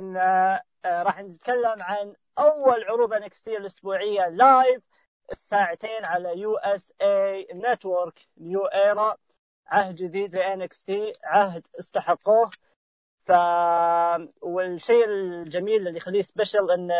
[0.00, 0.16] لأن
[0.84, 4.82] آه، راح نتكلم عن أول عروض NXT الأسبوعية live
[5.30, 9.16] الساعتين على USA Network new era
[9.66, 12.50] عهد جديد ل NXT عهد استحقوه.
[13.26, 13.32] ف
[14.42, 16.94] والشيء الجميل اللي يخليه special إنه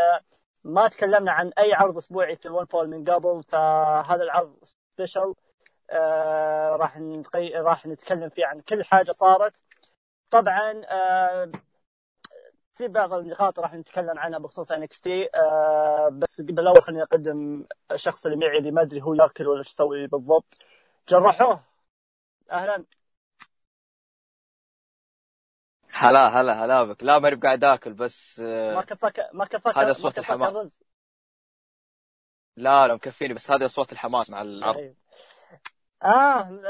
[0.64, 5.34] ما تكلمنا عن أي عرض أسبوعي في ال One Fall من قبل فهذا العرض special
[5.90, 7.48] آه راح نتقي...
[7.50, 9.62] راح نتكلم فيه عن كل حاجة صارت.
[10.30, 11.52] طبعا آه
[12.80, 18.26] في بعض النقاط راح نتكلم عنها بخصوص NXT آه بس قبل الأول خليني أقدم الشخص
[18.26, 20.58] اللي معي اللي ما أدري هو ياكل ولا إيش يسوي بالضبط.
[21.08, 21.64] جرحوه
[22.50, 22.84] أهلا.
[25.92, 27.02] هلا هلا هلا بك.
[27.02, 29.78] لا ماني بقاعد آكل بس ما آه، كفاك ما كفاك.
[29.78, 30.82] هذا ما صوت الحماس.
[32.56, 34.94] لا لا مكفيني بس هذا صوت الحماس مع العرض طيب.
[36.02, 36.60] آه.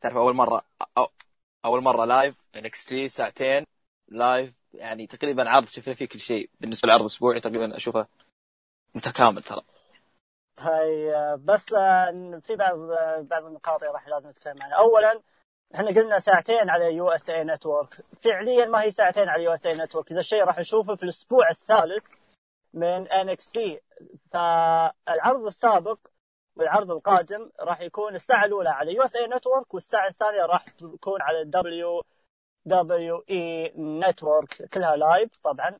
[0.00, 0.62] تعرف أول مرة
[0.98, 1.08] أو
[1.64, 3.66] أول مرة live NXT ساعتين
[4.08, 6.50] live يعني تقريبا عرض شفنا فيه كل شيء.
[6.60, 8.06] بالنسبة للعرض الاسبوعي تقريبا أشوفه
[8.94, 9.62] متكامل ترى.
[10.56, 14.76] طيب بس آه، في بعض آه، بعض النقاط راح لازم نتكلم عنها.
[14.76, 15.20] اولا
[15.74, 17.94] إحنا قلنا ساعتين على USA Network.
[18.22, 20.12] فعليا ما هي ساعتين على USA Network.
[20.12, 22.04] هذا الشيء راح نشوفه في الأسبوع الثالث
[22.74, 23.80] من NXT
[24.30, 25.98] فالعرض السابق
[26.56, 32.02] والعرض القادم راح يكون الساعة الأولى على USA Network والساعة الثانية راح تكون على WWE
[32.66, 35.78] Network كلها live طبعا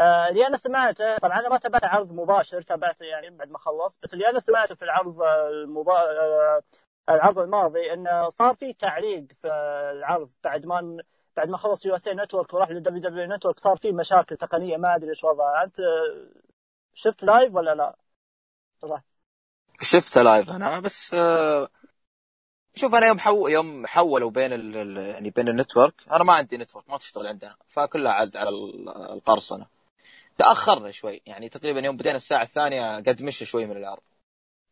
[0.00, 3.98] آه، اللي أنا سمعته طبعا أنا ما تابعت عرض مباشر تابعته يعني بعد ما خلص
[4.02, 5.92] بس اللي أنا سمعته في العرض المبا...
[5.92, 6.62] آه،
[7.08, 9.48] العرض الماضي إنه صار في تعليق في
[9.92, 11.02] العرض بعد ما
[11.36, 15.10] بعد ما خلص USA Network وراح لل WW Network صار في مشاكل تقنية ما أدري
[15.10, 15.76] إيش وضعها أنت
[16.94, 17.96] شفت live ولا لا؟
[18.80, 19.02] طبعا.
[19.80, 21.68] شفته live أنا بس آه،
[22.74, 23.48] شوف أنا يوم حو...
[23.48, 24.96] يوم حولوا بين ال...
[24.96, 28.88] يعني بين ال Network أنا ما عندي Network ما تشتغل عندنا فكلها عاد على ال-
[28.88, 29.66] القرصنه
[30.38, 34.02] تأخرنا شوي يعني تقريبا يوم بدينا الساعة الثانية قد مشى شوي من العرض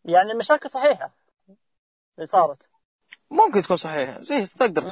[0.05, 1.11] يعني المشاكل صحيحة؟
[2.17, 2.71] اللي صارت؟
[3.31, 4.83] ممكن تكون صحيحة زي تقدر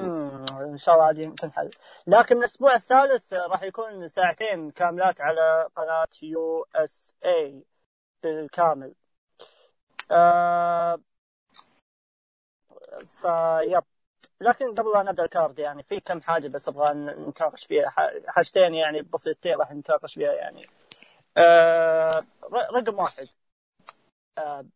[0.60, 1.70] إن شاء الله عادي تنحل.
[2.06, 7.64] لكن الأسبوع الثالث راح يكون ساعتين كاملات على قناة USA
[8.22, 8.94] بالكامل.
[10.10, 11.00] آه
[13.24, 13.82] فيب
[14.40, 17.88] لكن قبل لا نبدأ ال card يعني في كم حاجة بس أبغى نتناقش فيها.
[18.28, 20.66] حاجتين يعني بسيطتين راح نتناقش فيها يعني.
[21.36, 23.28] آه رقم واحد.
[24.38, 24.66] آه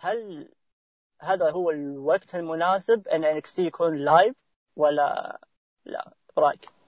[0.00, 0.48] هل
[1.22, 4.36] هذا هو الوقت المناسب إن NXT يكون live
[4.76, 5.40] ولا
[5.84, 6.79] لا؟ رأيك؟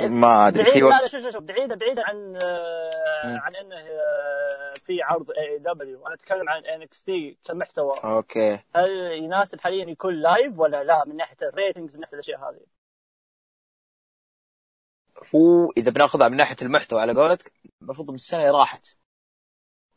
[0.00, 0.64] ما أدري.
[0.64, 2.38] في وقت شوف شوف بعيدة بعيدة عن.
[3.24, 7.92] عن إنه آه، في عرض AEW أنا أتكلم عن NXT كمحتوى.
[8.04, 8.58] أوكي.
[8.74, 12.60] هل يناسب حاليا يكون live ولا لا؟ من ناحية ال ratings من ناحية الأشياء هذه؟
[15.34, 18.86] هو إذا بناخذها من ناحية المحتوى على قولتك المفروض من السنة راحت.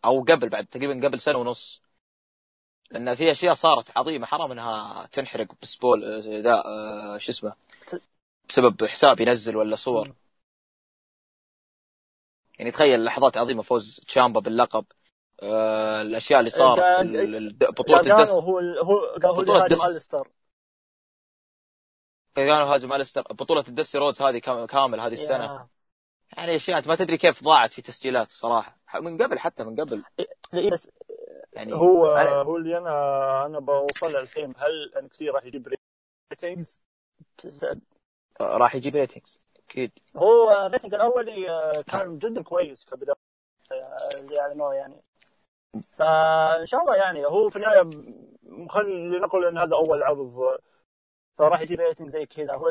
[0.05, 1.81] أو قبل بعد تقريبا قبل سنة ونص.
[2.91, 7.53] لأن في أشياء صارت عظيمة حرام إنها تنحرق ب spoil آه، ذا آه، شو اسمه.
[8.49, 10.13] بسبب حساب ينزل ولا صور.
[12.59, 14.85] يعني تخيل لحظات عظيمة فوز تشامبا باللقب
[15.43, 19.53] آه، الأشياء اللي صارت ال- بطولة الدست هو هو قال هو اللي
[22.65, 25.45] هاجم الستر بطولة الدستي رودز هذه كام- كامل هذه السنة.
[26.37, 28.77] يعني اشياء أنت ما تدري كيف ضاعت في تسجيلات الصراحة.
[29.01, 30.03] من قبل حتى من قبل.
[30.53, 30.89] إيه، بس
[31.53, 35.73] يعني هو أنا- هو اللي أنا أنا بوصل الحين هل انكس راح يجيب
[36.31, 36.79] ratings؟
[38.41, 39.39] راح يجيب ratings
[39.69, 39.91] أكيد.
[40.15, 43.15] هو ال rating الاولي آه، كان جدا كويس كبداية
[43.71, 45.01] آه، اللي اعلنوه يعني.
[45.97, 47.89] فإن شاء الله يعني هو في النهاية
[48.69, 50.57] خلينا نقول إن هذا أول عرض آه،
[51.37, 52.53] فراح يجيب rating زي كذا.
[52.53, 52.69] هو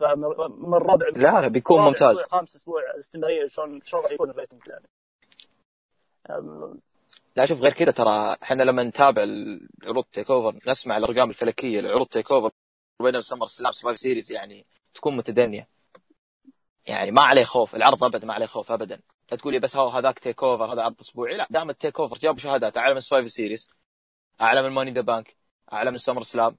[0.00, 0.16] بقى
[0.50, 1.06] من ربع.
[1.08, 2.16] لا لا بيكون ممتاز.
[2.18, 4.86] أسبوع خامس أسبوع استمرارية شلون شلون راح يكون ال rating يعني.
[7.36, 12.50] لا شوف غير كذا ترى إحنا لما نتابع العروض TakeOver نسمع الأرقام الفلكية لعروض TakeOver
[13.02, 15.68] بين SummerSlam Survivor Series يعني تكون متدنية.
[16.86, 19.00] يعني ما عليه خوف العرض ابدا ما عليه خوف ابدا.
[19.30, 21.36] لا تقولي بس هو هذاك TakeOver هذا عرض أسبوعي.
[21.36, 22.76] لا دام ال TakeOver جابوا شهادات.
[22.76, 23.70] اعلى من Survivor Series
[24.40, 25.36] اعلى من Money in the Bank
[25.72, 26.56] اعلى من SummerSlam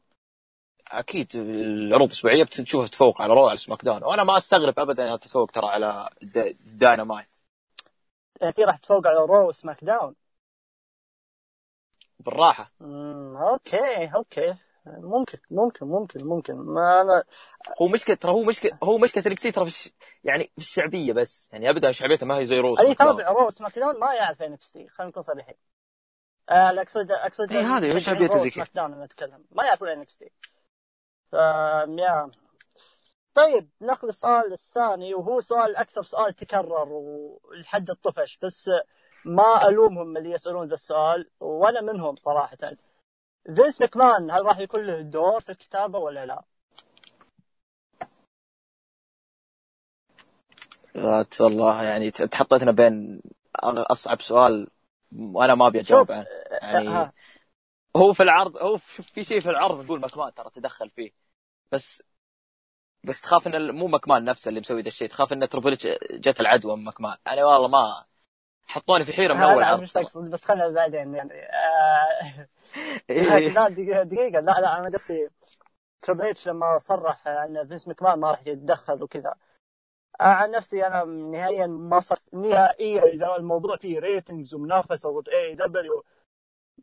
[0.88, 5.52] أكيد العروض الاسبوعيه بتشوفها تفوق على Raw على SmackDown وأنا ما أستغرب ابدا إنها تتفوق
[5.52, 7.28] ترى على دا- داينامايت
[8.54, 10.16] في راح تفوق على Raw و SmackDown
[12.20, 12.72] بالراحه
[13.52, 14.56] أوكي أوكي.
[14.88, 16.54] ممكن ممكن ممكن ممكن.
[16.56, 17.24] ما أنا
[17.82, 19.92] هو مشكلة ترى هو مشكلة هو مشكلة انكسي ترى في.
[20.24, 21.50] يعني في الشعبية بس.
[21.54, 24.72] يعني ابدا شعبيته ما هي زي روس اللي يتابع رو وسماك داون ما يعرف انكس
[24.72, 25.56] تي خلينا نكون صريحين.
[26.50, 29.46] اقصد اقصد إيه، هذه وش مشجعين عبيته رو زي سماك داون نتكلم.
[29.52, 30.32] ما يعرفون انكس تي
[31.32, 32.32] ف يا.
[33.34, 38.70] طيب ناخذ السؤال الثاني وهو سؤال أكثر سؤال تكرر ولحد الطفش بس
[39.26, 42.58] ما ألومهم اللي يسألون ذا السؤال وأنا منهم صراحة.
[43.46, 46.44] فينس مكمان هل راح يكون له دور في الكتابة ولا لا؟
[51.40, 53.22] والله يعني تحطيتنا بين
[53.64, 54.68] أصعب سؤال
[55.16, 56.26] وأنا ما أبي أجاوب عنه
[56.62, 57.14] يعني ها.
[57.96, 61.12] هو في العرض هو في في شيء في العرض نقول مكمان ترى تدخل فيه
[61.72, 62.04] بس
[63.04, 65.78] بس تخاف إن مو مكمان نفسه اللي مسوي ذا الشيء تخاف إن Triple
[66.12, 68.06] جت العدوى من مكمان أنا والله ما
[68.68, 69.82] حطوني في حيرة من أول لا عرض.
[69.82, 69.94] مش.
[69.94, 71.34] تقصد بس خلنا بعدين يعني.
[71.44, 72.48] آه،
[73.10, 73.50] إيه.
[73.54, 75.30] لا لا لا أنا قصدي
[76.02, 79.36] Triple H لما صرح أن فينس مكمان ما راح يتدخل وكذا.
[80.22, 86.04] أنا عن نفسي أنا نهائيا ما صرت نهائيا إذا الموضوع فيه ratings ومنافسة ضد AEW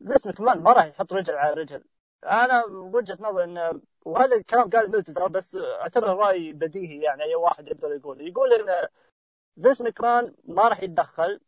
[0.06, 1.84] فينس مكمان ما راح يحط رجل على رجل.
[2.25, 7.69] أنا وجهة نظري أن وهذا الكلام قال ملتزر بس أعتبره رأي بديهي يعني أي واحد
[7.69, 8.29] يقدر يقول.
[8.29, 8.88] يقول أن
[9.62, 11.40] فينس مكمان ما راح يتدخل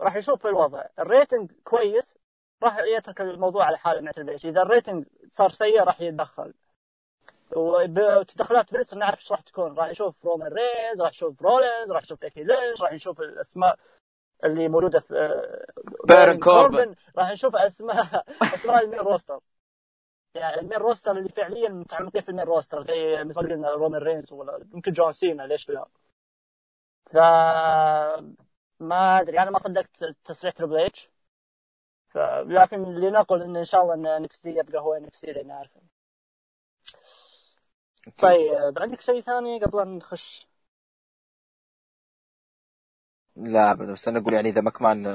[0.00, 0.84] راح يشوف الوضع.
[0.98, 2.18] ال rating كويس
[2.62, 6.54] راح يترك الموضوع على حاله مع H إذا ال rating صار سيء راح يتدخل.
[7.56, 9.78] وتدخلات فينس نعرف إيش راح تكون.
[9.78, 13.78] راح يشوف رومان ريز راح يشوف رولينز راح يشوف بيكي لينش راح نشوف الأسماء
[14.44, 15.72] اللي موجودة في آه،
[16.08, 16.94] بارن كوربن.
[17.18, 18.24] راح نشوف أسماء
[18.54, 19.40] أسماء ال main roster.
[20.34, 24.02] يعني ال main roster اللي فعليا متعمقين في ال main roster زي مثل قلنا رومان
[24.02, 25.86] رينز ولا يمكن جون سينا ليش لا؟
[27.06, 27.16] ف
[28.80, 31.10] ما أدري أنا ما صدقت تصريح Triple H.
[32.46, 35.70] لكن لنقل ان إن شاء الله إن NXT يبقى هو NXT لأن عارف
[38.18, 38.78] طيب.
[38.78, 40.48] عندك شيء ثاني قبل أن نخش؟
[43.36, 45.06] لا بس أنا أقول يعني إذا مكمان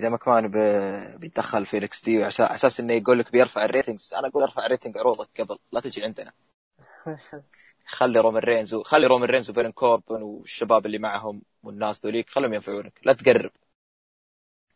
[0.00, 4.28] إذا مكمان ب- بيتدخل في NXT على أساس إنه يقول لك بيرفع ال ratings أنا
[4.28, 6.32] أقول أرفع rating عروضك قبل لا تجي عندنا.
[7.90, 13.00] خلي رومان رينز وخلي رومان رينز وبيرن كوربن والشباب اللي معهم والناس ذوليك خلهم ينفعونك.
[13.04, 13.50] لا تقرب.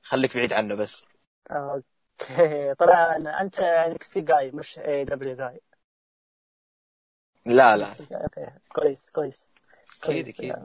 [0.02, 1.04] خليك بعيد عنه بس.
[1.50, 2.74] okay.
[2.80, 5.60] طبعا أنت NXT جاي مش AEW جاي.
[7.46, 7.88] لا لا.
[8.12, 8.46] okay.
[8.72, 9.46] كويس كويس.
[10.02, 10.28] أكيد.
[10.28, 10.56] أكيد.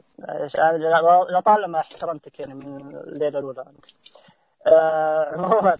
[1.30, 3.86] لطالما احترمتك يعني من الليلة الأولى أنت.
[4.66, 5.76] آه، عموما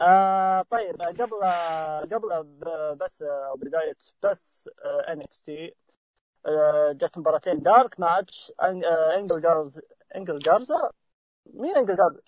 [0.00, 1.44] آه، طيب قبل
[2.14, 4.38] قبل ب- بث أو بداية بث
[5.08, 5.74] NXT
[6.92, 9.80] جت مباراتين dark match آه، إنجل جارز
[10.16, 10.90] إنجل جارزا
[11.46, 12.20] مين إنجل جارزا؟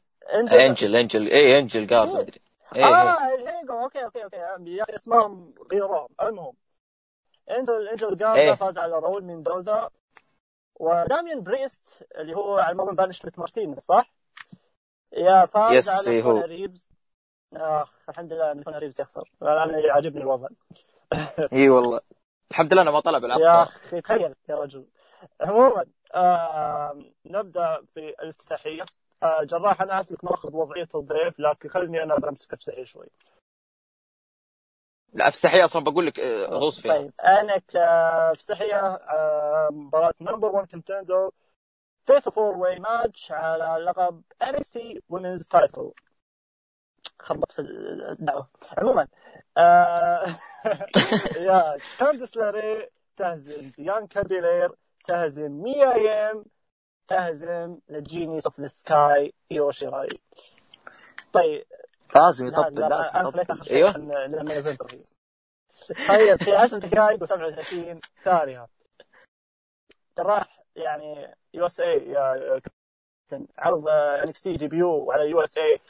[0.67, 2.41] انجل إنجل اي إنجل جارز أدري
[2.77, 2.95] اي إيه.
[2.95, 6.55] آه الهيجو okay okay okay يا أخي اسمهم غيرهم المهم
[7.51, 8.55] انجل إنجل جارزا إيه.
[8.55, 9.91] فاز على راول ميندوزا
[10.81, 14.13] وداميان بريست اللي هو على اظن بانشمنت مارتينيز صح؟
[15.13, 16.41] يا فاز yes، على إيه هو.
[16.41, 16.91] ريفز
[17.53, 20.49] اخ الحمد لله إن ريفز يخسر أنا عاجبني الوضع
[21.53, 22.01] اي والله
[22.51, 23.63] الحمد لله أنا ما طلع بالعرض يا.
[23.63, 24.87] أخي تخيل يا رجل.
[25.41, 25.85] عموما
[26.15, 28.85] آه نبدأ في الافتتاحية.
[29.23, 33.07] آه جراح أنا عارف انك مأخذ وضعية الضيف لكن خليني أنا بمسك افتتاحية شوي.
[35.13, 36.93] لا افتتاحية أصلا بقول لك آه، غوص فيها.
[36.93, 37.57] طيب أنا
[38.33, 41.31] افتتاحيه آه مباراة number 1 contender
[42.07, 45.93] fatal four way match على لقب NXT women's title
[47.19, 48.49] خبط في الدعوة.
[48.79, 49.09] عموما آه
[51.49, 53.71] يا كاندس لاري تهزم.
[53.79, 54.71] بيانكا بيلير
[55.05, 55.53] تهزم.
[55.53, 56.45] ميا يم
[57.09, 57.79] تهزم.
[57.91, 60.09] ال genius of the sky يوشي راي
[61.33, 61.65] طيب.
[62.15, 63.97] لازم لا يطبل لا لازم يطبل أيوه.
[64.27, 64.77] لما
[66.09, 68.67] طيب في 10 دقائق و37 ثانية.
[70.19, 72.61] جراح يعني يو إس اي يا
[73.59, 75.81] عرض انكس تي ديبيو على يو إس اي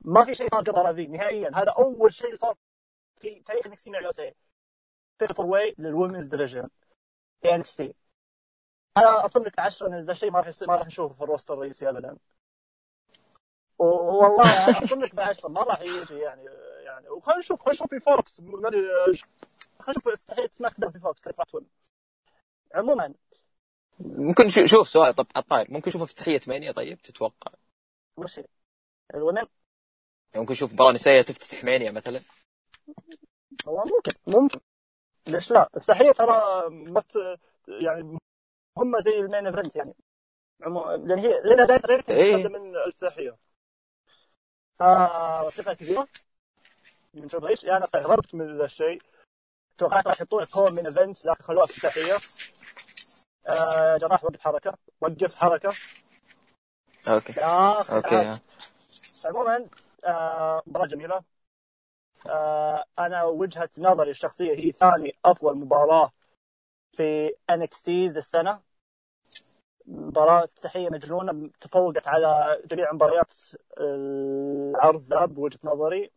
[0.00, 1.50] ما في شيء صار قبل هذه نهائيا.
[1.54, 2.54] هذا أول شيء صار
[3.46, 4.34] تاريخ NXT مع اي
[5.18, 6.68] fatal four way لل women's division
[7.42, 7.94] في NXT
[8.96, 11.28] أنا أبصم لك 10 إن ذا الشيء ما راح يصير ما راح نشوفه في ال
[11.28, 12.16] roster الرئيسي ابدا.
[13.78, 16.44] والله أبصم لك ب 10 ما راح يجي يعني
[16.84, 20.98] يعني وخلينا نشوف خلينا نشوف في فوكس ما ادري خلينا نشوف استحيت سماك داون في
[20.98, 21.46] فوكس راح
[22.74, 23.14] عموما.
[24.00, 27.52] ممكن شو- شوف سؤال طب على الطاير ممكن نشوف افتتاحيه مانيا طيب تتوقع؟
[28.16, 28.40] وش؟
[29.14, 29.42] الومن؟
[30.36, 32.20] ممكن نشوف مباراة نسائية تفتتح مانيا مثلا؟
[33.66, 34.60] والله ممكن ممكن.
[35.26, 38.18] ليش لا؟ افتتاحيه ترى ما ت- يعني
[38.78, 39.94] هم زي المين إيفنت يعني.
[40.62, 40.90] عمو...
[40.90, 42.48] لأن هي لأن دايت ريتنج إيه.
[42.48, 43.36] من الافتتاحيه
[44.78, 46.08] فثقه كبيره
[47.14, 49.02] من Triple H؟ يعني استغربت من ذا الشيء.
[49.78, 52.14] توقعت راح يحطون كون main event لكن خلوها افتتاحيه
[53.46, 54.74] آه جراح وقف حركة.
[55.00, 55.72] وقف حركة.
[57.08, 57.32] okay.
[57.92, 58.40] okay.
[59.24, 59.66] عموما
[60.04, 61.14] آه، مباراة جميلة.
[61.16, 61.24] آه،
[62.98, 66.12] أنا وجهة نظري الشخصية هي ثاني أفضل مباراة
[66.96, 68.60] في NXT ذا السنة
[69.86, 73.34] مباراة افتتاحية مجنونة تفوقت على جميع مباريات
[73.80, 76.10] العرض بوجهة نظري.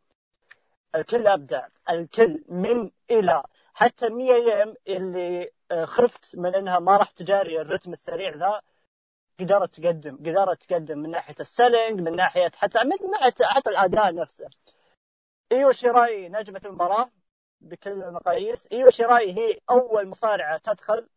[0.95, 3.43] الكل أبدع الكل من إلى
[3.73, 8.61] حتى ميا يم اللي آه، خفت من إنها ما راح تجاري الرتم السريع ذا.
[9.39, 14.15] قدرت تقدم قدرت تقدم من ناحية ال selling من ناحية حتى من ناحية حتى الأداء
[14.15, 14.45] نفسه.
[15.51, 17.11] إيو شيراي نجمة المباراة
[17.61, 18.67] بكل المقاييس.
[18.71, 21.09] إيو شيراي هي أول مصارعة تدخل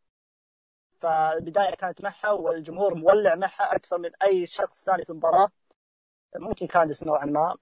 [1.01, 5.51] فالبداية كانت معها والجمهور مولع معها أكثر من أي شخص ثاني في المباراة.
[6.37, 7.57] ممكن كاندس نوعا ما.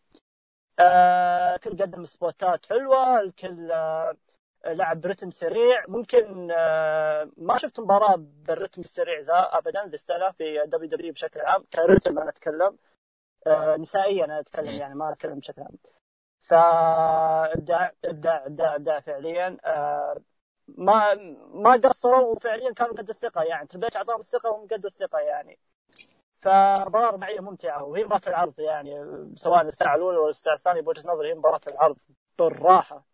[0.79, 4.17] آه الكل قدم سبوتات حلوة الكل آه
[4.67, 5.85] لعب برتم سريع.
[5.89, 11.65] ممكن آه ما شفت مباراة بالرتم السريع ذا ابدا ذي السنة في WWE بشكل عام
[11.73, 12.79] كرتم أنا أتكلم.
[13.47, 15.79] آه نسائيا أنا أتكلم يعني ما أتكلم بشكل عام.
[16.47, 20.21] فابداع ابداع ابداع ابداع فعليا آه
[20.69, 21.15] ما
[21.55, 23.43] ما قصروا وفعليا كانوا قد الثقة.
[23.43, 25.59] يعني تربيش أعطاهم الثقة وهم قد الثقة يعني.
[26.43, 28.93] فمباراه رباعيه ممتعة وهي مباراة العرض يعني
[29.37, 31.97] سواء الساعة الأولى ولا الساعة الثانية بوجهة نظري هي مباراة العرض
[32.39, 33.05] بالراحة.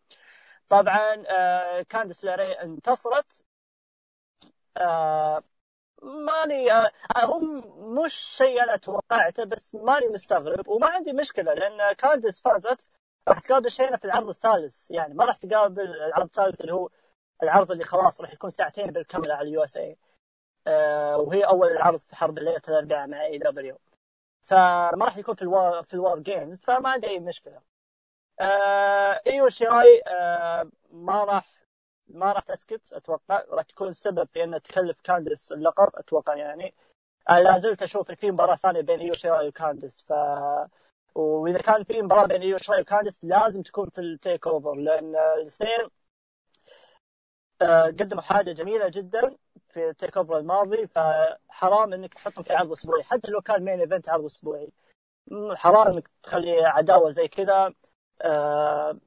[0.69, 3.45] طبعا آه كاندس لاري انتصرت.
[4.77, 5.43] آه
[6.03, 6.71] ماني
[7.25, 7.63] هم
[8.05, 12.87] مش شيء أنا توقعته بس ماني مستغرب وما عندي مشكلة لأن كاندس فازت.
[13.29, 14.91] راح تقابل شينا في العرض الثالث.
[14.91, 16.89] يعني ما راح تقابل العرض الثالث اللي هو
[17.43, 19.97] العرض اللي خلاص راح يكون ساعتين بالكامله على ال USA.
[20.67, 23.79] آه وهي أول عرض في حرب الليلة الاربعاء مع AEW
[24.43, 27.61] فما راح يكون في ال War في ال War Games فما عندي أي مشكلة.
[28.41, 31.47] آه إيو شيراي آه ما راح
[32.09, 33.45] ما راح تسكت أتوقع.
[33.51, 36.75] راح تكون سبب في انها تكلف كاندس اللقب أتوقع يعني.
[37.31, 40.13] آه لا زلت أشوف في مباراة ثانية بين إيو شيراي وكاندس ف
[41.15, 45.89] وإذا كان في مباراة بين ايو شيراي وكاندس لازم تكون في ال TakeOver لأن الاثنين
[48.01, 49.37] قدموا حاجة جميلة جدا
[49.69, 54.09] في ال TakeOver الماضي فحرام إنك تحطهم في عرض أسبوعي حتى لو كان main event
[54.09, 54.73] عرض أسبوعي.
[55.55, 57.75] حرام إنك تخلي عداوة زي كذا
[58.23, 58.99] أه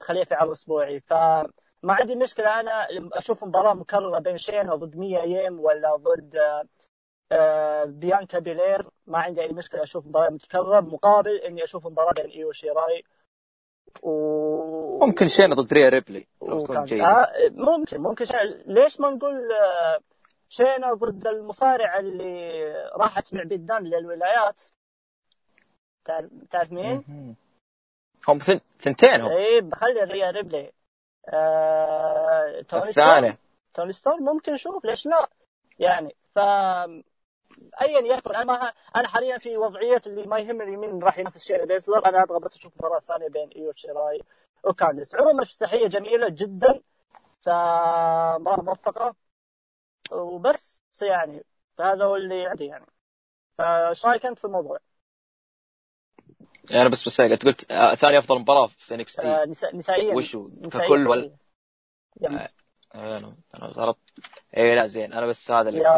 [0.00, 1.00] تخليها في عرض أسبوعي.
[1.00, 1.52] فما
[1.84, 6.36] عندي مشكلة أنا أشوف مباراة مكررة بين شينا ضد ميا ييم ولا ضد
[7.32, 8.88] أه بيانكا بيلير.
[9.08, 13.04] ما عندي أي مشكلة أشوف مباراة متكررة مقابل إني أشوف مباراة بين إيو شيراي
[14.02, 15.06] و...
[15.06, 19.48] ممكن شينا ضد ريا ريبلي تكون جيدة آه ممكن ممكن شينا ليش ما نقول
[20.48, 22.62] شينا ضد المصارع اللي
[22.96, 24.62] راحت مع بيدان للولايات؟
[26.50, 27.04] تعرف مين؟
[28.28, 28.38] هم
[28.78, 29.32] ثنتين هم.
[29.32, 30.72] اي بخلي ريا ريبلي.
[31.28, 32.60] آه...
[33.74, 35.28] توني ستورم ممكن نشوف ليش لا؟
[35.78, 36.38] يعني ف
[37.80, 41.64] ايا يكن أنا ما أنا حاليا في وضعية اللي ما يهمني مين راح ينافس شينا
[41.64, 44.22] بيسلر أنا أبغى بس أشوف مباراة ثانية بين إيو شيراي
[44.64, 45.14] وكانديس.
[45.14, 46.80] عموما افتتاحيه جميلة جدا
[47.42, 49.14] فمباراة موفقة.
[50.12, 51.44] وبس يعني
[51.78, 52.86] فهذا هو اللي عندي يعني.
[53.58, 54.78] فايش رأيك أنت في الموضوع؟
[56.70, 59.76] يعني بس بس أنت قلت آه ثاني أفضل مباراة في NXT آه نسا...
[59.76, 60.14] نسائيا.
[60.14, 61.36] وشو ككل ولا؟
[62.94, 63.98] أنا ضربت.
[64.56, 65.88] اي لا زين أنا بس هذا اللي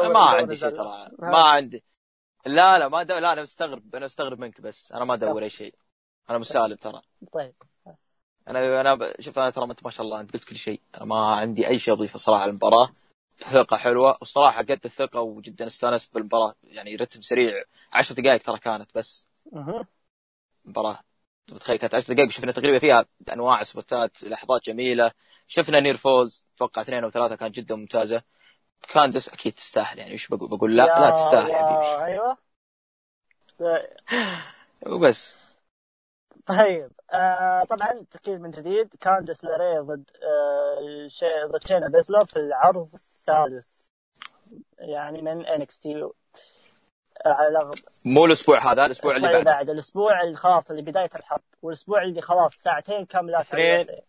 [0.00, 1.84] أنا ما عندي شيء ترى ما عندي.
[2.46, 3.18] لا لا ما دو...
[3.18, 5.74] لا أنا مستغرب أنا مستغرب منك بس أنا ما ادور أي شيء.
[6.30, 7.02] أنا مسالم ترى.
[7.32, 7.54] طيب.
[8.48, 9.20] أنا أنا ب...
[9.20, 10.80] شوف أنا ترى انت ما شاء الله أنت قلت كل شيء.
[11.00, 12.88] ما عندي أي شيء أضيفه صراحة المباراه
[13.52, 16.54] ثقة حلوة والصراحة قد الثقة وجدا استانست بالمباراة.
[16.64, 17.64] يعني رتم سريع.
[17.92, 19.28] 10 دقائق ترى كانت بس.
[20.64, 21.00] مباراة.
[21.52, 25.12] متخيل كانت 10 دقائق شفنا تقريبا فيها أنواع سبوتات لحظات جميلة.
[25.52, 28.22] شفنا near falls أتوقع اثنين أو ثلاثة كانت جدا ممتازة.
[28.88, 32.04] كاندس أكيد تستاهل يعني إيش بقول بقول لا لا تستاهل يا حبيبي.
[32.04, 32.38] أيوه.
[34.92, 35.36] وبس.
[36.46, 42.36] طيب آه طبعا تاكيد من جديد كاندس لاري ضد آه شي ضد شينا بيسلر في
[42.36, 43.88] العرض الثالث.
[44.78, 46.08] يعني من NXT
[47.26, 47.70] على
[48.04, 49.42] مو الأسبوع هذا الأسبوع اللي بعده.
[49.44, 54.02] بعد الأسبوع اللي خلاص اللي بداية الحرب والأسبوع اللي خلاص ساعتين كاملات اثنين.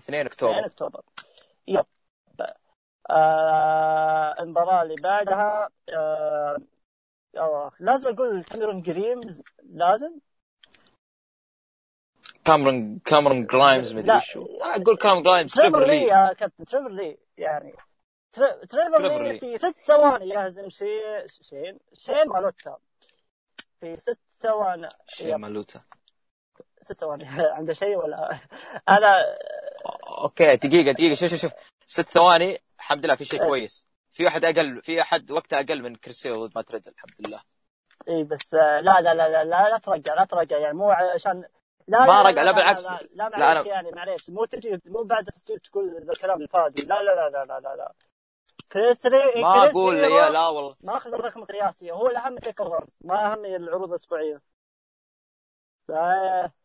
[0.00, 0.52] 2 أكتوبر.
[0.52, 1.02] 2 أكتوبر.
[1.68, 1.84] yep
[3.10, 6.56] آه المباراة اللي بعدها آه
[7.36, 10.18] آه لازم أقول كاميرون جريمز لازم؟
[12.44, 14.20] كاميرون كاميرون جرايمز مدري.
[14.20, 14.46] شو.
[14.60, 17.74] أقول كاميرون جرايمز تريفر لي يا كابتن تريفر لي يعني.
[18.32, 19.38] تر- تريفر لي.
[19.40, 20.86] في ست ثواني يهزم شي
[21.42, 22.76] شين شين مالوتا.
[23.80, 24.88] في ست ثواني.
[25.20, 25.34] yep.
[25.36, 25.80] مالوتا.
[26.92, 28.38] ست ثواني عنده شيء ولا
[28.88, 29.16] أنا
[30.22, 31.52] okay دقيقة دقيقة شوف شوف شوف
[31.86, 33.48] ست ثواني الحمد لله في شيء إيه.
[33.48, 37.42] كويس في احد أقل في احد وقته أقل من كريستيانو ضد ماتريد الحمد لله
[38.08, 41.44] اي بس آه، لا لا لا لا لا, لا ترجع لا ترجع يعني مو عشان
[41.88, 42.84] لا ما رجع، لا بالعكس.
[42.90, 46.42] لا, لا, لا لا، معليش أنا- يعني معليش مو تجي مو بعد تسجيل تقول الكلام
[46.42, 47.92] الفاضي لا لا لا لا لا لا.
[48.72, 52.60] كريس ري ما أقول يا لا والله ماخذ الرقم القياسي هو الاهم تيك
[53.00, 54.34] ما اهم العروض الاسبوعيه.
[54.34, 54.40] آه،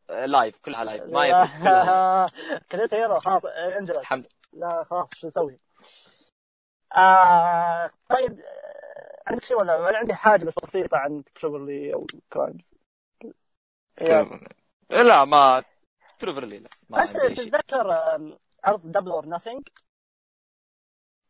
[0.10, 1.50] لايف كلها لايف ما يفرق
[2.72, 4.28] كلها هيرو خلاص انجلت الحمد.
[4.54, 5.60] لا خلاص شو نسوي؟
[6.98, 12.74] آه طيب آه، عندك شيء ولا أنا عندي حاجة بس بسيطة عن تريفرلي أو كرايمز
[14.90, 15.64] لا ما
[16.20, 17.92] تريفرلي لا ما أنت تتذكر
[18.64, 19.68] عرض Double or Nothing؟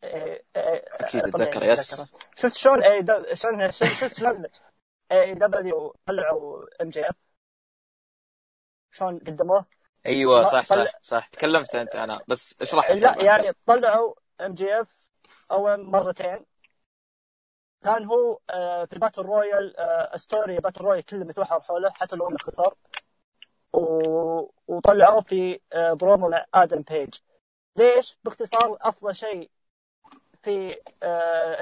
[0.04, 2.04] أكيد أتذكر، yes.
[2.36, 2.82] شفت شلون
[3.34, 4.46] شلون شفت شلون
[5.12, 7.16] AEW طلعوا MJF
[8.96, 9.66] شلون قدموه؟
[10.06, 14.88] أيوه صح صح صح تكلمت أنت أنا بس اشرح لا يعني طلعوا MJF
[15.52, 16.46] أول مرتين
[17.84, 22.16] كان هو آه، في ال battle royal آه، story battle royal كله متمحور حوله حتى
[22.16, 22.74] لو انه خسر.
[24.68, 27.14] وطلعوه في آه، برومو مع آدم بيج
[27.76, 29.50] ليش؟ باختصار أفضل شيء
[30.44, 30.76] في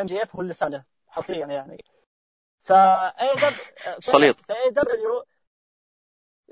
[0.01, 1.83] MJF هو لسانه حرفيا يعني
[2.63, 4.39] ف AEW صليط.
[4.39, 5.25] ف AEW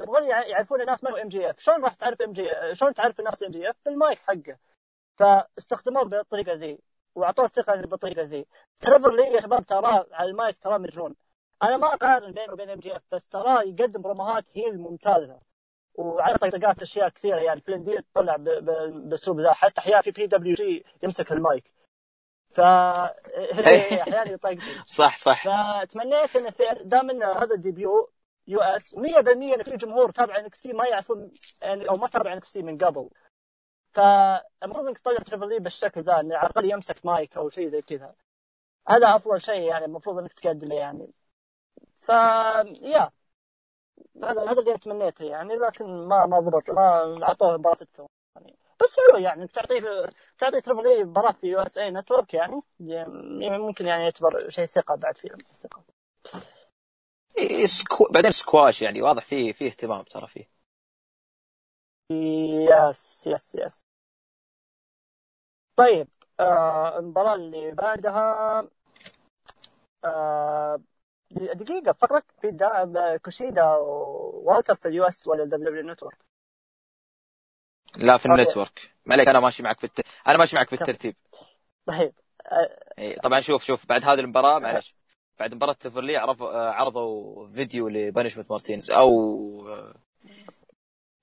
[0.01, 3.75] يبغون يع- يعرفون الناس ما هو MJF، شلون راح تعرف MJ شلون تعرف الناس MJF؟
[3.85, 4.57] بالمايك حقه.
[5.19, 6.79] فاستخدموه بالطريقة ذي
[7.15, 8.45] وأعطوه الثقة بالطريقة ذي.
[8.79, 11.15] تريفر لي يا شباب؟ تراه على المايك تراه مجنون.
[11.63, 15.39] أنا ما أقارن بينه وبين ام جي اف بس تراه يقدم بروموهات هي الممتازه
[15.95, 17.61] وعلى طقطقات أشياء كثيرة يعني.
[17.61, 19.53] فلين ديز طلع بالأسلوب ذا.
[19.53, 21.71] حتى أحيانا في بي دبليو جي يمسك المايك.
[22.55, 22.59] ف
[24.01, 24.57] أحيانا يطقطق.
[24.85, 25.43] صح صح.
[25.43, 28.09] فتمنيت إن في دام إن هذا الديبيو
[28.47, 32.57] يو إس 100% إن في جمهور تابع انكس ما يعرفون يعني أو ما تابع انكس
[32.57, 33.09] من قبل.
[33.93, 38.15] فالمفروض إنك تطلع تريبل بالشكل ذا على الأقل يمسك مايك أو شيء زي كذا.
[38.87, 41.13] هذا أفضل شيء يعني المفروض إنك تقدمه يعني.
[41.95, 42.09] ف
[42.81, 43.11] yeah.
[44.23, 48.95] هذا هذا اللي تمنيته يعني لكن ما ما ضبط ما أعطوه مباراه ستة يعني بس
[49.09, 53.87] حلو يعني إنك تعطيه تعطي تريفر لي اي مباراه في USA Network يعني يعني ممكن
[53.87, 55.29] يعني يعتبر شيء ثقة بعد فيه
[55.63, 55.83] ثقة.
[57.65, 58.07] سكو...
[58.11, 60.49] بعدين سكواش يعني واضح فيه فيه اهتمام ترى فيه.
[62.11, 63.81] yes yes yes.
[65.75, 66.07] طيب
[66.39, 68.69] آه المباراة اللي بعدها.
[70.05, 70.81] آه
[71.31, 76.17] دقيقة فقرة في دا كوشيدا ووالتر في ال USA ولا WWE Network؟
[77.95, 78.25] لا في.
[78.25, 78.91] ال Network.
[79.05, 80.01] ما عليك أنا ماشي معك بالت...
[80.27, 81.15] أنا ماشي معك بالترتيب
[81.85, 82.13] طيب
[82.45, 84.95] آه إيه، طبعا شوف شوف بعد هذه المباراة معلش.
[85.41, 89.09] بعد مباراة تريفر لي آه، عرضوا فيديو لبانشمنت مارتينز أو
[89.67, 89.95] آه،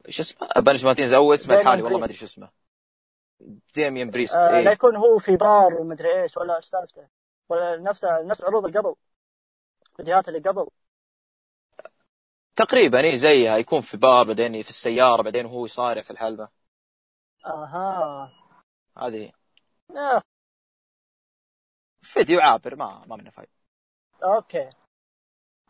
[0.08, 2.04] شو اسمه؟ بانشمنت مارتينز أو اسمه الحالي والله ما.
[2.04, 2.50] أدري شو اسمه.
[3.74, 4.68] ديميان بريست آه لا إيه.
[4.68, 7.08] يكون هو في بار ومدري إيش ولا إيش سالفته.
[7.48, 8.94] ولا نفس نفس عروض اللي قبل.
[9.96, 10.66] فيديوهات اللي قبل.
[12.56, 16.48] تقريبا اي زيها يكون في بار بعدين في السيارة بعدين هو يصارع في الحلبة.
[17.46, 18.30] أها.
[18.98, 19.32] هذه.
[19.96, 20.22] آه.
[22.02, 23.57] فيديو عابر ما ما منه فايدة.
[24.24, 24.70] okay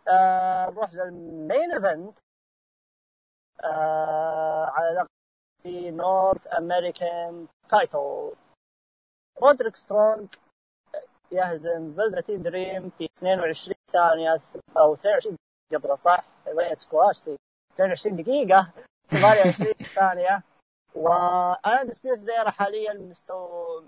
[0.09, 2.19] آه نروح لل main event
[3.65, 5.07] آه على لقب
[5.63, 8.33] في North American title
[9.43, 10.35] رودريك سترونج
[11.33, 14.41] يهزم فيلفتين دريم في 22 ثانية
[14.77, 15.37] أو 22
[15.73, 17.37] قبله صح؟ وين سكواش ذي
[17.75, 18.73] 22 دقيقة.
[19.09, 20.43] 28 ثانية.
[20.95, 23.83] و Undisputed Era حاليا مستو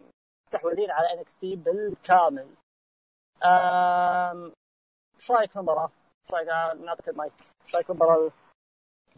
[0.47, 2.47] مستحوذين على NXT بالكامل.
[3.45, 5.91] إيش رأيك في المباراة؟
[6.25, 7.33] إيش رأيك آه، نعطيك المايك
[7.67, 8.31] إيش رأيك في المباراة؟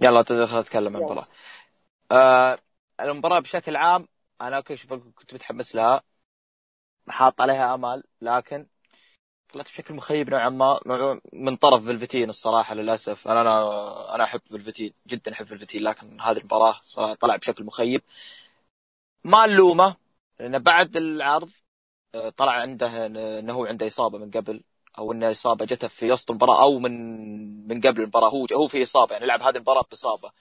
[0.02, 1.02] يلا تدخل أتكلم عن.
[1.02, 1.26] المباراة
[2.12, 2.58] آه
[3.00, 4.08] المباراة بشكل عام
[4.40, 6.02] أنا okay شوف كنت متحمس لها
[7.08, 8.66] حاط عليها آمال لكن
[9.52, 14.94] طلعت بشكل مخيب نوعا ما من طرف فلفتين الصراحة للأسف أنا أنا أنا أحب فلفتين
[15.06, 18.02] جدا أحب فلفتين لكن هذه المباراة صراحة طلع بشكل مخيب
[19.24, 19.96] ما نلومه
[20.40, 21.50] لأن بعد العرض
[22.36, 24.64] طلع عنده إنه هو عنده إصابة من قبل
[24.98, 28.28] أو انه إصابة جته في وسط المباراة أو من من قبل المباراة.
[28.30, 30.32] هو هو في إصابة يعني لعب هذه المباراة بإصابة.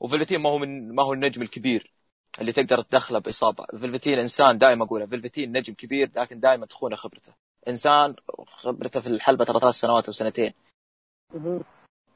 [0.00, 1.92] وفلفتين ما هو من ما هو النجم الكبير
[2.40, 3.64] اللي تقدر تدخله بإصابة.
[3.64, 7.34] فلفتين إنسان دائما اقولها فلفتين نجم كبير لكن دائما تخونه خبرته.
[7.68, 10.52] إنسان خبرته في الحلبة ترى ثلاث سنوات أو سنتين.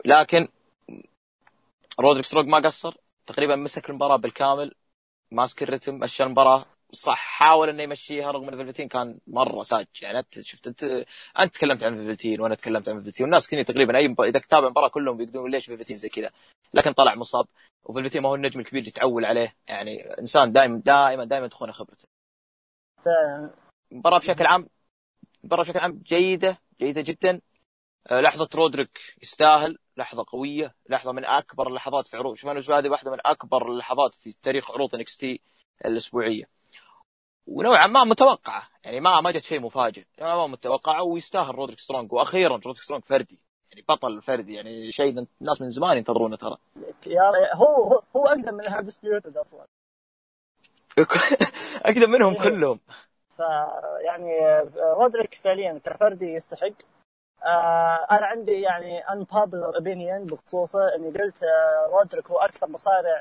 [0.04, 0.48] لكن
[2.00, 2.94] رودريك ستروك ما قصر
[3.26, 4.74] تقريبا مسك المباراة بالكامل
[5.30, 6.66] ماسك الرتم مشى المباراة.
[6.94, 9.86] صح حاول إنه يمشيها رغم إن فلفتين كان مرة ساج.
[10.02, 10.84] يعني أنت شفت أنت
[11.40, 14.88] انت تكلمت عن فلفتين وأنا تكلمت عن فلفتين والناس كثير تقريبا أي إذا تتابع المباراه
[14.88, 16.30] كلهم بيقولون ليش فلفتين زي كذا.
[16.74, 17.46] لكن طلع مصاب
[17.84, 19.56] وفلفتين ما هو النجم الكبير اللي تعول عليه.
[19.66, 22.08] يعني إنسان دائما دائما دائما تخونه خبرته.
[23.92, 24.68] المباراه بشكل عام
[25.40, 27.40] المباراه بشكل عام جيدة جيدة جدا.
[28.10, 32.34] آه، لحظة رودريك يستاهل لحظة قوية لحظة من أكبر اللحظات في عروض.
[32.36, 35.40] شوف أنا هذه واحدة من أكبر اللحظات في تاريخ عروض NXT
[35.84, 36.61] الأسبوعية.
[37.46, 38.62] ونوعا ما متوقعة.
[38.84, 40.04] يعني ما ما جت شيء مفاجئ.
[40.20, 41.02] نوعا ما متوقعة.
[41.02, 42.12] ويستاهل رودريك سترونج.
[42.12, 43.40] وأخيرا رودريك سترونج فردي.
[43.70, 44.54] يعني بطل فردي.
[44.54, 46.56] يعني شيء الناس من زمان ينتظرونه ترى.
[47.06, 49.64] yeah هو هو, أقدم من هذا Undisputed أصلا.
[51.86, 52.80] أقدم منهم كلهم.
[53.36, 54.60] فيعني
[54.98, 56.72] رودريك فعليا كفردي يستحق.
[57.44, 63.20] آه أنا عندي يعني unpopular opinion بخصوصه إني قلت آه رودريك هو أكثر مصارع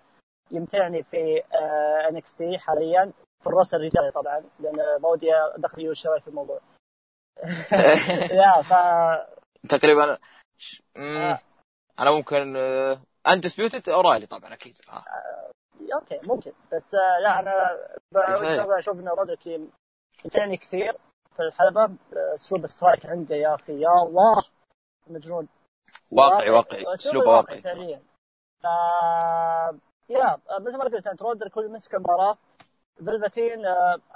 [0.52, 3.12] يمتعني في آه NXT حاليا.
[3.42, 6.60] في ال roster الرجالي طبعا لأن ما ودي ادخل إيو في الموضوع.
[8.42, 8.74] yeah ف
[9.70, 10.18] تقريبا
[10.98, 11.40] آه.
[12.00, 12.58] أنا ممكن
[13.28, 14.78] Undisputed آه، اورايلي طبعا أكيد.
[14.90, 14.94] آه.
[14.94, 15.52] آه.
[15.94, 16.52] okay ممكن.
[16.74, 17.78] بس لا أنا
[18.78, 19.48] أشوف ان رودريك
[20.26, 20.94] يمتعني كثير
[21.36, 21.90] في الحلبة.
[22.14, 24.44] اسلوب strike عنده يا أخي يا الله.
[25.08, 25.48] مجنون.
[26.12, 26.94] واقعي واقعي.
[26.94, 28.02] اسلوب واقعي فعليا.
[28.64, 28.66] ف...
[30.10, 32.38] يا مثل ما قلت أنت رودر كل مسك المباراة.
[32.98, 33.66] فلفتين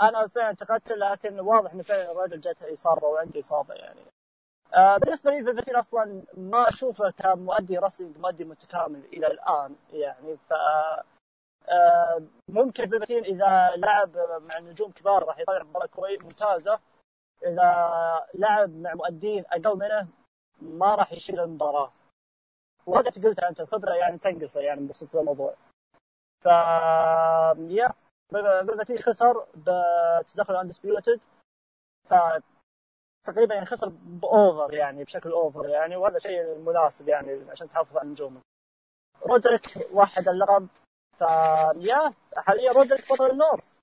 [0.01, 4.01] أنا فعلا انتقدت لكن واضح انه فعلا الرجل جاته إصابة وعنده إصابة يعني.
[4.73, 10.37] آه بالنسبة لي فلفتين أصلا ما أشوفه كمؤدي رسلينج مؤدي متكامل إلى الآن يعني.
[10.37, 10.53] ف
[11.69, 16.79] آه ممكن فلفتين إذا لعب مع نجوم كبار راح يطلع مباراة كويس ممتازة.
[17.45, 20.07] إذا لعب مع مؤدين أقل منه
[20.61, 21.89] ما راح يشيل المباراة.
[22.85, 25.53] وهذا قلت أنت الخبرة يعني تنقصه يعني بخصوص الموضوع.
[26.43, 26.45] ف
[27.69, 27.89] yeah.
[28.31, 31.19] فلفتين خسر بتدخل Undisputed
[33.25, 37.97] تقريبا يعني خسر ب over يعني بشكل over يعني وهذا شيء مناسب يعني عشان تحافظ
[37.97, 38.41] على نجومه
[39.25, 39.61] رودريك
[39.91, 40.67] وأخذ اللقب
[41.17, 41.21] ف
[41.75, 43.77] yeah حاليا رودريك بطل ال North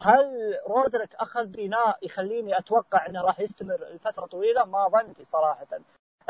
[0.00, 5.66] هل رودريك أخذ بناء يخليني أتوقع إنه راح يستمر لفترة طويلة؟ ما ظنيت صراحة.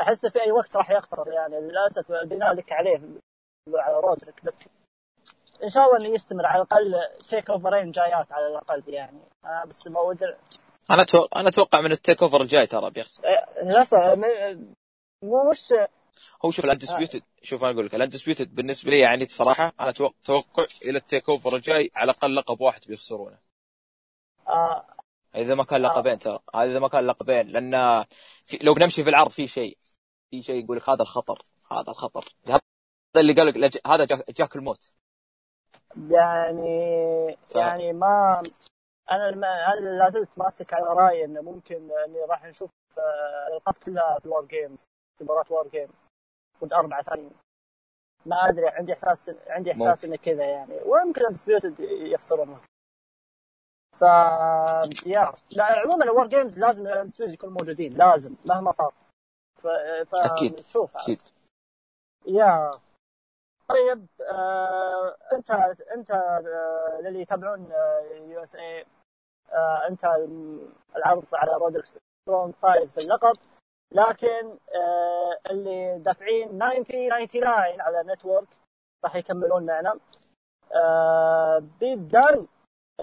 [0.01, 3.01] أحس في أي وقت راح يخسر يعني للأسف البناء لك عليه
[3.75, 4.59] على رودريك بس
[5.63, 6.95] إن شاء الله إنه يستمر على الأقل
[7.27, 9.19] TakeOver ين جايات على الأقل يعني.
[9.45, 10.37] آه بس ما أدري
[10.91, 13.23] أنا أتوقع أنا أتوقع من ال TakeOver الجاي ترى بيخسر.
[13.63, 13.97] للأسف
[15.23, 15.73] مو مش
[16.45, 17.45] هو شوف ال Undisputed آه.
[17.45, 21.55] شوف أنا أقول لك ال Undisputed بالنسبة لي يعني صراحة أنا أتوقع إلى ال TakeOver
[21.55, 23.37] الجاي على الأقل لقب واحد بيخسرونه.
[24.47, 24.85] آه.
[25.35, 28.05] إذا ما كان لقبين ترى هذا إذا ما كان لقبين لأن
[28.45, 29.77] في لو بنمشي في العرض في شيء
[30.31, 32.35] في شيء يقول لك هذا الخطر هذا الخطر.
[32.47, 32.59] هذا
[33.17, 34.93] اللي قال لك هذا جاك الموت.
[36.09, 37.55] يعني ف...
[37.55, 38.43] يعني ما
[39.11, 44.19] أنا أنا لا زلت ماسك على رأيي إنه ممكن إني راح نشوف آه، الالقاب كلها
[44.19, 44.83] في ال WarGames
[45.17, 45.87] في مباراة WarGame
[46.63, 47.31] ضد أربع ثانيين
[48.25, 50.79] ما أدري عندي إحساس عندي إحساس إنه كذا يعني.
[50.85, 52.59] ويمكن ال Disputed يخسرون
[53.95, 54.01] ف
[55.05, 58.93] يا لا عموما ال WarGames لازم ال Disputed يكونوا موجودين لازم مهما صار.
[59.55, 59.67] ف...
[60.07, 60.15] ف...
[60.15, 60.97] أكيد شوف.
[60.97, 61.21] أكيد.
[62.27, 62.79] Yeah.
[63.73, 65.51] طيب آه انت
[65.95, 67.71] انت آه للي يتابعون
[68.27, 68.85] USA
[69.89, 70.05] انت
[70.95, 73.37] العرض على رودريك سترونج فايز باللقب
[73.91, 78.47] لكن آه اللي دافعين 9099 على Network
[79.03, 79.99] راح يكملون معنا.
[80.75, 82.47] آه بيت دان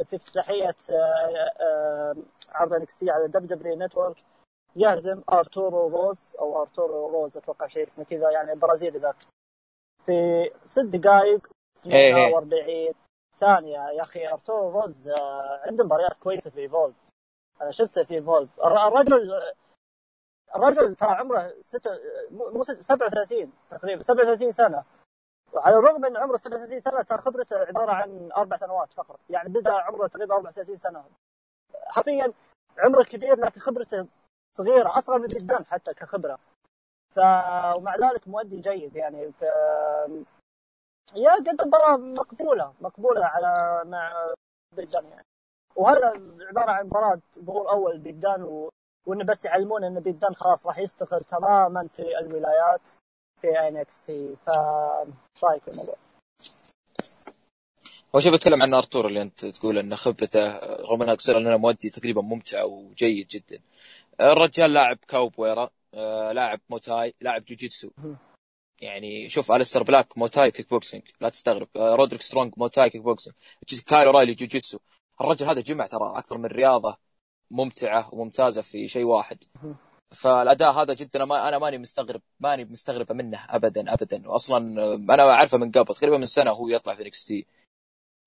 [0.04, 2.16] في افتتاحيه آه آه
[2.48, 4.16] عرض NXT على WWE Network
[4.76, 9.16] يهزم آرتورو رواس أو آرتورو رواس أتوقع شيء اسمه كذا يعني برازيلي ذاك.
[10.06, 12.92] في ست دقائق 48
[13.38, 16.96] ثانية يا أخي ارتورو رواس آه، عنده مباريات كويسة في Evolve
[17.62, 19.42] أنا شفته في Evolve الرجل
[20.56, 21.90] الرجل ترى عمره ستة
[22.30, 24.84] مو 37 تقريبا 37 سنة.
[25.52, 29.20] وعلى الرغم من عمره 37 سنة ترى خبرته عبارة عن أربع سنوات فقط.
[29.30, 31.04] يعني بدأ عمره تقريبا 34 سنة.
[31.86, 32.32] حرفيا
[32.78, 34.06] عمره كبير لكن خبرته
[34.58, 36.38] صغيرة أصغر من جدا حتى كخبرة.
[37.10, 37.18] ف
[37.76, 39.42] ومع ذلك مؤدي جيد يعني ف
[41.16, 44.12] يا قد مباراة مقبولة مقبولة على مع
[44.76, 45.24] بيدان يعني
[45.76, 46.12] وهذا
[46.48, 48.68] عبارة عن مباراة ظهور أول بيدان و...
[49.06, 52.88] وإنه بس يعلمون إن بيت دان خلاص راح يستقر تماما في الولايات
[53.40, 54.50] في NXT ف
[55.44, 55.96] رأيك في الموضوع؟
[58.14, 61.90] أول شيء بتكلم عن أرتور اللي أنت تقول إن خبرته رغم إنها قصيرة انه مؤدي
[61.90, 63.60] تقريبا ممتع وجيد جدا.
[64.20, 65.70] الرجال لاعب كابويرا
[66.32, 67.90] لاعب مواي تاي لاعب جوجيتسو.
[68.80, 71.68] يعني شوف الستر بلاك موتاي كيك بوكسينج لا تستغرب.
[71.76, 73.34] آه، رودريك سترونج موتاي كيك بوكسينج
[73.86, 74.78] كايل أورايلي جوجيتسو
[75.20, 76.96] الرجل هذا جمع ترى أكثر من رياضة
[77.50, 79.44] ممتعة وممتازة في شيء واحد.
[80.14, 84.28] فالأداء هذا جدا ما أنا ماني مستغرب ماني مستغرب منه ابدا ابدا.
[84.28, 87.46] واصلا آه، أنا أعرفه من قبل تقريبا من سنة وهو يطلع في NXT.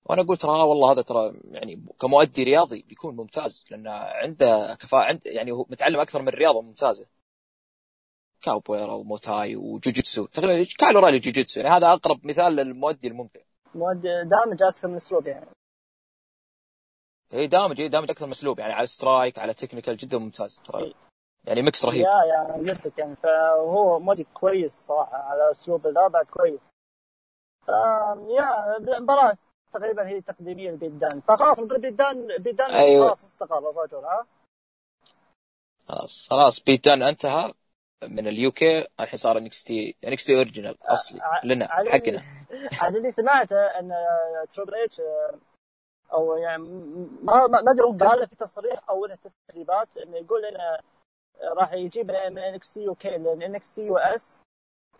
[0.04, 5.30] وأنا قلت ترى والله هذا ترى يعني كمؤدي رياضي بيكون ممتاز لأنه عنده كفاءة عنده
[5.30, 7.06] يعني هو متعلم أكثر من رياضة ممتازة.
[8.44, 10.26] كابويرا ومواي تاي وجوجيتسو.
[10.26, 11.60] تقريبا كايل أورايلي جوجيتسو.
[11.60, 13.40] يعني هذا أقرب مثال للمؤدي الممتع.
[13.74, 15.46] مؤدي دامج أكثر من أسلوب يعني.
[17.34, 18.58] إي دامج إي دامج أكثر من أسلوب.
[18.58, 20.94] يعني على strike على technical جدا ممتاز ترى.
[21.44, 22.04] يعني mix رهيب.
[22.04, 23.16] يا يا قلت لك يعني.
[23.16, 26.60] فهو مؤدي كويس صراحة على أسلوب ذا بعد كويس
[28.38, 29.36] يا المباراه
[29.72, 31.20] تقريبا هي تقديمية لبيت دان.
[31.20, 33.06] فخلاص نقول بيت دان بيت دان أيوة.
[33.06, 34.26] خلاص استقر الرجل ها؟
[35.88, 37.52] خلاص خلاص بيت دان انتهى.
[38.08, 42.22] من ال UK الحين صار NXT، NXT original أصلي لنا حقنا.
[42.80, 43.92] عاد اللي سمعته إن
[44.50, 45.00] Triple H
[46.12, 46.62] أو يعني
[47.22, 50.78] ما ما أدري هو قال في تصريح أو انه تسريبات إنه يقول إنه
[51.58, 54.42] راح يجيب من NXT UK لأن NXT US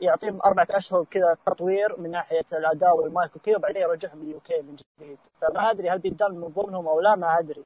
[0.01, 4.77] يعطيهم أربعة أشهر كذا تطوير من ناحية الاداء والمايك وكذا وبعدين يرجعهم ال UK من
[4.77, 5.19] جديد.
[5.41, 7.65] فما أدري هل بيت دان من ضمنهم أو لا ما أدري.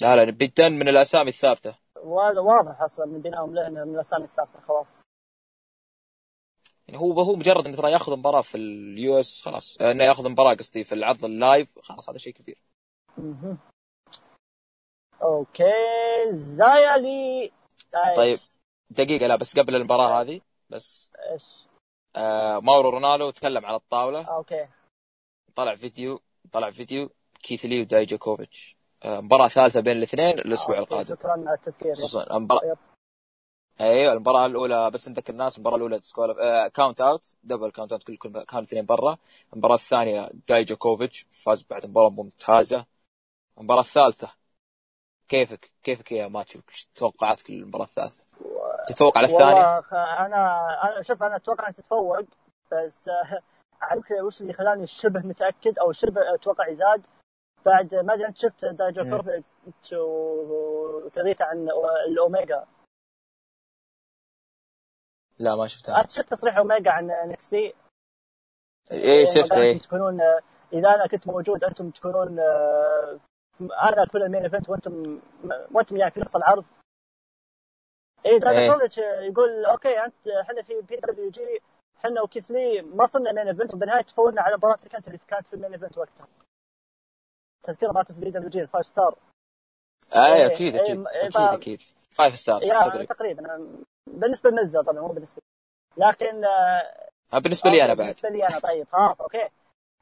[0.00, 1.74] لا لا بيت دان من الأسامي الثابتة.
[2.04, 5.02] واضح أصلا من بنائهم له من الأسامي الثابتة خلاص.
[6.88, 9.80] يعني هو هو مجرد إنه ترى يأخذ مباراة في ال US خلاص.
[9.80, 11.78] آه، إنه يأخذ مباراة قصدي في العرض ال live.
[11.78, 12.58] خلاص هذا شيء كبير.
[13.18, 13.58] مهم.
[15.22, 15.72] Okay.
[16.32, 17.52] زيا لي
[18.16, 18.38] طيب.
[18.90, 21.10] دقيقة لا بس قبل المباراة هذه بس.
[21.32, 21.44] إيش؟
[22.16, 24.24] آه ماورو رانالو تكلم على الطاولة.
[24.24, 24.68] Okay.
[25.54, 26.20] طلع فيديو
[26.52, 27.10] طلع فيديو
[27.42, 31.14] كيث لي ودايجاكوفيتش آه مباراة ثالثة بين الاثنين الأسبوع okay، القادم.
[31.14, 31.94] شكرا على التذكير.
[31.94, 32.78] خصوصا المباراه yep.
[33.80, 38.02] أيوه المباراة الأولى بس نذكر الناس المباراة الأولى سكوال آه count out double count out
[38.04, 39.16] كل كل كانوا اثنين برا.
[39.52, 42.86] المباراة الثانية دايجاكوفيتش فاز بعد مباراة ممتازة.
[43.58, 44.30] المباراة الثالثة
[45.28, 46.60] كيفك؟ كيفك يا ماتشو؟
[46.94, 48.22] توقعاتك للمباراة الثالثة؟
[48.88, 49.20] تتوقع
[49.80, 52.20] خ- أنا أنا شوف أنا أتوقع ان تتفوق
[52.72, 53.40] بس آه،
[53.82, 57.06] عارف وش اللي خلاني شبه متأكد أو شبه أتوقع يزاد
[57.68, 61.68] بعد ما أدري أنت شفت دايجاكوفيتش وتغريدته عن
[62.08, 62.66] الأوميجا.
[65.38, 66.00] لا ما شفتها.
[66.00, 67.74] أنت شفت تصريح أوميجا عن NXT؟
[68.90, 69.78] إيه شفت إيه.
[69.78, 70.20] تكونون
[70.72, 73.20] إذا أنا كنت موجود أنتم تكونون آه،
[73.60, 75.20] أنا كل ال main event وأنتم
[75.74, 76.64] وأنتم يعني في نص العرض.
[78.26, 81.60] اي دايجاكوفيتش يقول okay أنت إحنا في PWG
[81.98, 85.54] إحنا وكيث لي ما صرنا main event وبالنهاية تفوقنا على مباراتك انت اللي كانت في
[85.54, 86.28] ال main event وقتها.
[87.62, 89.14] تذكر مباراه في PWG ال five star
[90.16, 91.80] اي أكيد إيه، أكيد إيه، أكيد أكيد.
[92.10, 93.68] Five stars yeah تقريبا.
[94.06, 95.42] بالنسبة لملتزر طبعا مو بالنسبة
[95.96, 98.06] لكن آه، آه، بالنسبة لي أنا okay، بعد.
[98.06, 99.48] بالنسبة لي أنا طيب خلاص okay.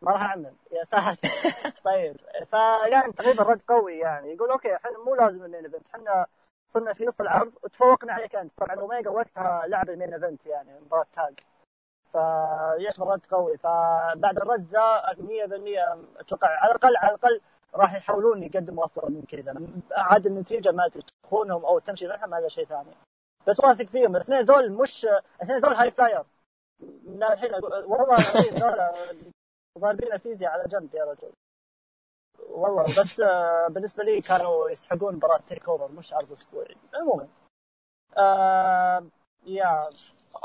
[0.03, 0.53] ما راح أعمل.
[0.73, 1.29] يا ساتر.
[1.85, 2.17] طيب
[2.51, 4.35] فيعني تقريبا رد قوي يعني.
[4.35, 5.89] يقول okay إحنا مو لازم ال main event.
[5.95, 6.27] إحنا
[6.69, 8.53] صرنا في نص العرض وتفوقنا عليك أنت.
[8.57, 11.35] طبعا اوميجا وقتها لعب ال main event يعني مباراة تاج.
[12.13, 13.57] فيشمل رد قوي.
[13.57, 17.41] فبعد الرد ذا 100% أتوقع على الأقل على الأقل
[17.75, 19.55] راح يحاولون يقدموا أفضل من كذا.
[19.93, 20.91] عاد النتيجة ما
[21.23, 22.97] تخونهم أو تمشي معهم هذا شيء ثاني.
[23.47, 24.17] بس واثق فيهم.
[24.17, 26.25] الاثنين ذول مش الاثنين ذول high flyer
[27.05, 28.17] لا الحين والله
[28.53, 28.95] ذولا
[29.79, 31.33] ضاربين الفيزياء على جنب يا رجل.
[32.49, 33.21] والله بس
[33.69, 36.77] بالنسبة لي كانوا يستحقون مباراه TakeOver مش عرض أسبوعي.
[36.95, 37.29] عموما
[38.19, 39.07] آه
[39.47, 39.83] يا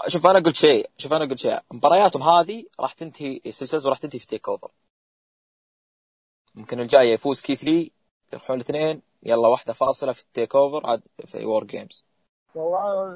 [0.07, 1.59] شوف أنا قلت شيء شوف أنا قلت شيء.
[1.71, 4.71] مبارياتهم هذه راح تنتهي السلسلة راح تنتهي في TakeOver
[6.55, 7.91] ممكن الجايه يفوز كيث لي
[8.33, 12.05] يروحون الاثنين يلا واحدة فاصلة في ال Takeover عاد في War Games
[12.55, 13.15] والله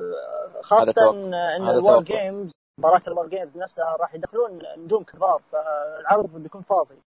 [0.94, 1.56] توقع.
[1.56, 2.02] إن توقع.
[2.02, 7.02] جيمز مباراة ال War Games نفسها راح يدخلون نجوم كبار فالعرض بيكون فاضي.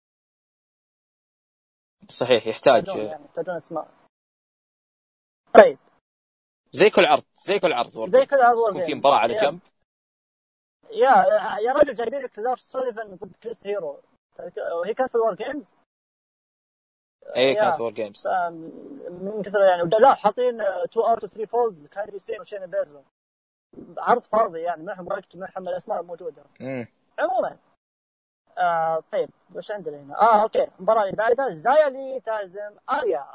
[2.10, 2.88] صحيح يحتاج.
[2.88, 3.88] يحتاجون يعني أسماء.
[5.53, 5.77] طيب.
[6.71, 9.60] زي كل عرض زي كل عرض زي كل عرض يكون في مباراه على يا- جنب.
[10.91, 11.25] يا
[11.62, 14.01] يا رجل جايبين لك لارس سوليفان ضد كريس هيرو.
[14.82, 15.74] وهي كانت في ال War Games؟
[17.36, 17.56] اي.
[17.56, 18.28] كانت War Games.
[19.10, 23.03] من كثر يعني لا حاطين 2 out 3 falls كايري سين وشاينا بيزلر
[23.97, 26.43] عرض فاضي يعني معهم وقت معهم الأسماء موجودة.
[26.62, 26.88] امم
[27.19, 27.58] عموما.
[28.58, 33.25] آه طيب وش عندنا هنا؟ آه okay المباراه اللي بعدها زايلي تازم آريا.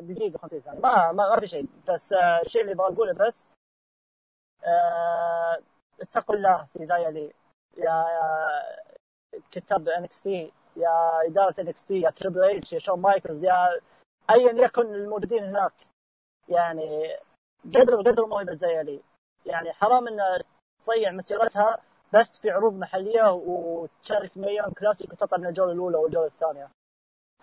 [0.00, 1.66] دقيقة 50 ثانية ما ما, في شيء.
[1.88, 3.46] بس آه الشيء اللي بقوله بس
[4.64, 5.58] آه
[6.00, 7.32] اتقوا الله في زايلي
[7.76, 7.84] يا
[8.16, 8.26] يا
[9.50, 13.80] كتاب NXT يا إدارة NXT يا تريبل اتش يا شون مايكلز يا
[14.30, 15.72] ايا يكن الموجودين هناك.
[16.48, 17.16] يعني
[17.64, 19.00] قدروا قدروا موهبه زايلي
[19.46, 20.42] يعني حرام إن
[20.86, 21.78] تضيع مسيرتها
[22.14, 26.68] بس في عروض محلية وتشارك Mae Young Classic وتطلع من الجولة الأولى والجولة الثانية.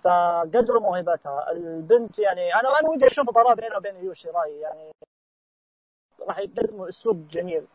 [0.03, 1.51] فقدروا موهبتها.
[1.51, 4.91] البنت يعني أنا أنا ودي أشوف مباراه بينها وبين آيو شيراي يعني
[6.27, 7.67] راح يقدموا اسلوب جميل.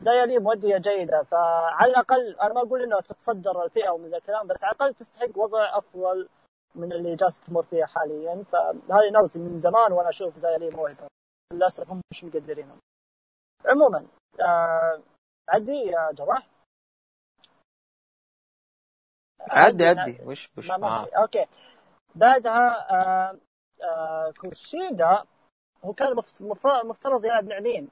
[0.00, 4.46] زي لي مؤدية جيدة فعلى الأقل أنا ما أقول إنه تتصدر الفئة ومن ذا الكلام
[4.46, 6.28] بس على الأقل تستحق وضع أفضل
[6.74, 8.44] من اللي جالسة تمر فيها حاليا.
[8.52, 11.06] فهذه نوتي من زمان وأنا أشوف زي لي موهبة.
[11.52, 12.78] للأسف هم مش مقدرينهم
[13.66, 14.06] عموما
[14.40, 15.00] آه
[15.48, 16.51] عدي يا جراح.
[19.50, 20.18] عدي عدي.
[20.24, 21.08] وش وش؟ ما ما آه.
[21.22, 21.46] okay.
[22.14, 23.38] بعدها آه
[23.82, 25.22] آه كوشيدا
[25.84, 27.88] هو كان مفت- مفروض مفترض يلعب مع مين؟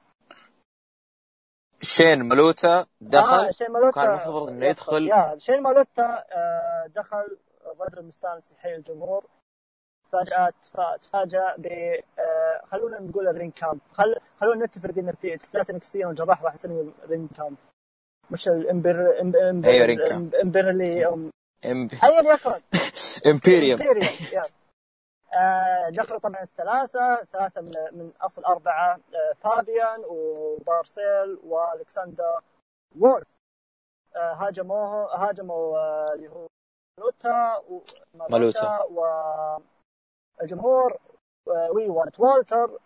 [1.81, 3.45] شين ملوتا دخل.
[3.45, 4.01] آه شين مالوتا.
[4.01, 5.07] كان المفروض إنه يدخل.
[5.07, 9.25] يا شين مالوتا آه دخل الرجل مستانس يحيي الجمهور.
[10.11, 11.65] فجأة تفا- تفاجأ ب
[12.19, 14.15] آه خلونا نقول الرينج كامب خل...
[14.41, 17.57] خلونا نتفق إن في تسلات انكستي والجراح راح يسمي رينج كامب
[18.31, 20.35] مش الامبر إم- أيوة، رينج كامب.
[20.35, 21.05] إمبرلي
[22.03, 22.61] ايا يكن
[23.27, 23.79] امبيريوم
[25.89, 32.39] دخلوا طبعا الثلاثة ثلاثة من, من أصل أربعة آه، فابيان وبارثيل والكسندر
[32.99, 33.27] وولف.
[34.15, 36.47] آه، هاجموه هاجموا آه، اللي هو
[36.97, 37.61] مالوتا
[38.13, 38.79] مالوتا.
[40.39, 40.97] والجمهور
[41.47, 42.79] we want والتر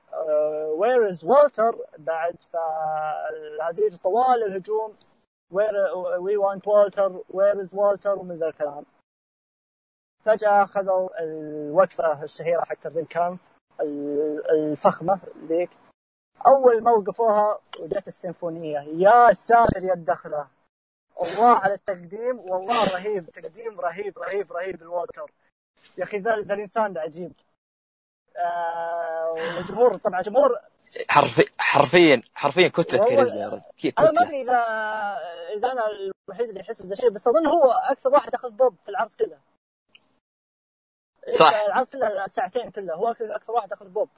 [0.67, 4.95] where is والتر بعد فالهزيج طوال الهجوم
[5.51, 5.73] where
[6.19, 8.85] we want والتر where is والتر ومن ذا الكلام.
[10.23, 13.37] فجأة أخذوا الوقفة الشهيرة حق ال Ringkampf
[13.81, 15.69] ال- الفخمة ذيك.
[16.47, 18.79] أول ما وقفوها وجت السيمفونية.
[18.79, 20.47] يا ساتر يا الدخلة.
[21.21, 25.31] الله على التقديم والله رهيب تقديم رهيب رهيب رهيب الوالتر
[25.97, 27.33] يا أخي ذا الإنسان عجيب.
[28.37, 30.59] آه والجمهور طبعا جمهور
[31.09, 33.61] حرفي حرفيا حرفيا والله- كاريزما يا رجل
[33.99, 34.57] أنا ما أدري اذا
[35.57, 38.89] إذا أنا الوحيد اللي يحس بهذا الشيء بس أظن هو أكثر واحد أخذ بوب في
[38.89, 39.37] العرض كله.
[41.33, 41.53] صح.
[41.67, 42.93] العرض كله الساعتين كله.
[42.93, 44.09] هو أكثر واحد أخذ بوب.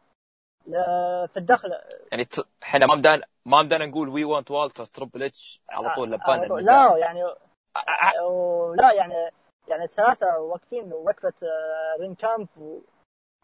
[1.28, 2.28] في الدخله يعني
[2.64, 6.48] إحنا ما بدانا ما بدانا نقول we want والتر تربل اتش على طول لبان على
[6.48, 6.60] طول.
[6.60, 6.92] النداء.
[6.94, 7.24] لا يعني
[7.76, 9.14] ع- و- لا يعني
[9.68, 12.80] يعني الثلاثة واقفين وقفه آه، Ringkampf و...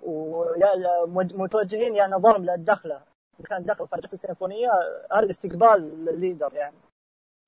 [0.02, 3.02] ويا لا- مج- متوجهين يعني نظرهم للدخلة.
[3.50, 4.70] كان دخل فجأة السيمفونية
[5.12, 6.76] هذا استقبال لل leader يعني.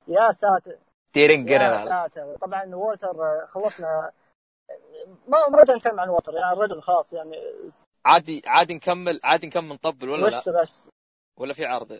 [0.07, 0.77] يا ساتر.
[1.13, 2.35] ديرين يا ساتر.
[2.35, 4.11] طبعا وولتر خلصنا.
[5.27, 7.41] ما ما نتكلم عن وولتر يعني الرجل خلاص يعني.
[8.05, 10.87] عادي عادي نكمل عادي نكمل نطبل ولا لا؟ بس؟
[11.37, 11.99] ولا في عرض؟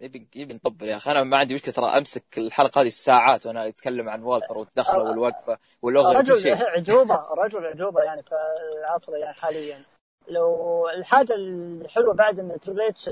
[0.00, 1.10] يبي يبي نطبل يا أخي.
[1.10, 5.08] أنا ما عندي مشكلة ترى أمسك الحلقة هذه الساعات وأنا أتكلم عن والتر والدخلة آه.
[5.08, 8.34] والوقفة وكل رجل عجوبة رجل عجوبة يعني في
[8.80, 9.84] العصر يعني حاليا.
[10.28, 13.10] لو الحاجة الحلوة بعد إن تريبل اتش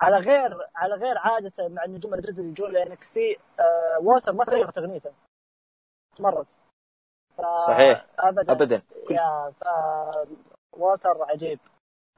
[0.00, 4.44] على غير على غير عادته مع النجوم الجدد اللي يجون ل NXT آه وولتر ما
[4.44, 5.12] تغير تغنيته
[7.36, 7.40] ف...
[7.66, 8.06] صحيح.
[8.18, 8.52] ابدا.
[8.52, 8.82] ابدا.
[9.08, 9.64] كل يا ف...
[10.72, 11.58] والتر عجيب.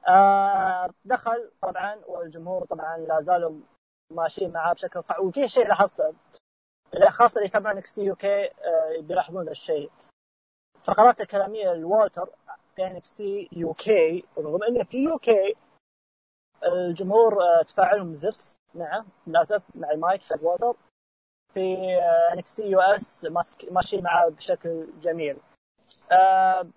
[0.07, 3.59] آه دخل طبعا والجمهور طبعا لا زالوا
[4.11, 6.13] ماشيين معاه بشكل صح وفي شيء لاحظته
[7.09, 8.49] خاصة اللي يتابعون NXT UK
[8.99, 9.91] بيلاحظون ذا الشيء.
[10.83, 12.29] فقرات الكلامية لوالتر
[13.51, 15.55] UK رغم انه في UK
[16.63, 20.75] الجمهور آه، تفاعلهم زفت معه للأسف مع المايك حق والتر
[21.53, 21.75] في
[22.33, 23.27] NXT US
[23.71, 25.37] ماشي معه بشكل جميل
[26.11, 26.67] آه،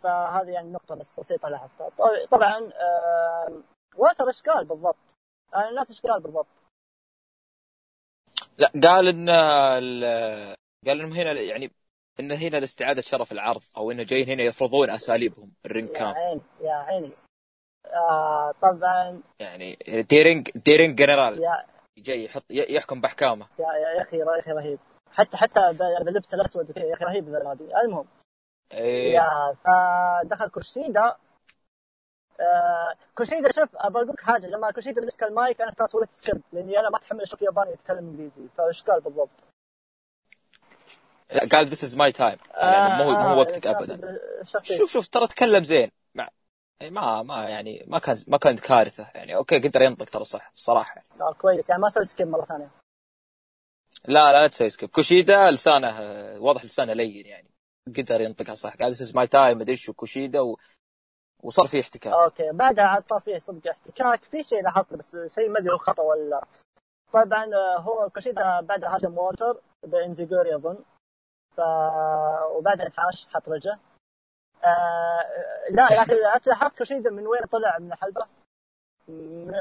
[0.00, 3.62] فهذه يعني نقطة بس بسيطة لاحظتها طب- طبعا آه،
[3.96, 5.14] والتر إيش قال بالضبط؟
[5.54, 6.46] آه، الناس إيش قال بالضبط؟
[8.58, 10.54] لا قال إن ال-
[10.86, 11.70] قال إنهم هنا يعني
[12.20, 16.40] إن هنا لاستعادة شرف العرض أو إنه جايين هنا يفرضون أساليبهم الرينج يا كامب عيني
[16.60, 17.10] يا عيني.
[17.86, 19.22] آه طبعا.
[19.40, 19.78] يعني
[20.10, 21.42] ديرينج ديرينج جنرال.
[21.42, 21.64] يا
[21.98, 23.46] جاي يحط يحكم بأحكامه.
[23.58, 24.78] يا, يا أخي يا أخي رهيب.
[25.12, 25.60] حتى حتى
[26.04, 28.06] باللبس الأسود يا أخي رهيب ذا المهم.
[28.72, 29.14] إيه.
[29.14, 31.16] يا فدخل كوشيدا.
[32.40, 34.46] آه كوشيدا شوف ابى أقول لك حاجة.
[34.46, 37.98] لما كوشيدا مسك المايك أنا ترى سويت skip لأني أنا ما أتحمل أشوف ياباني يتكلم
[37.98, 38.48] إنجليزي.
[38.56, 39.44] فإيش قال بالضبط؟
[41.32, 44.18] لا قال this is my time يعني مو مو وقتك ابدا.
[44.62, 45.90] شوف شوف ترى تكلم زين.
[46.14, 46.28] مع
[46.80, 49.10] يعني ما ما يعني ما كان ما كانت كارثة.
[49.14, 51.70] يعني okay قدر ينطق ترى صح الصراحه آه كويس.
[51.70, 52.70] يعني ما سوي skip مرة ثانية.
[54.04, 57.48] لا لا لا تسوي skip كوشيدا لسانه آه، واضح لسانه لين يعني.
[57.96, 58.76] قدر ينطقها صح.
[58.76, 60.58] قال this is my time مدري شو كوشيدا و...
[61.42, 62.12] وصار في احتكاك.
[62.12, 62.52] okay.
[62.52, 64.24] بعدها عاد صار فيه صدق احتكاك.
[64.24, 66.44] في شيء لاحظته بس شيء ما أدري هو خطأ ولا لا.
[67.12, 70.78] طبعا آه، هو كوشيدا بعدها هاجم وولتر ب enzuigiri أظن.
[71.58, 71.60] ف
[72.56, 73.78] وبعدها انحاش حط رجله.
[74.64, 75.24] آه
[75.70, 76.14] لا لكن
[76.46, 78.26] لاحظت كوشيدا من وين طلع؟ من الحلبة؟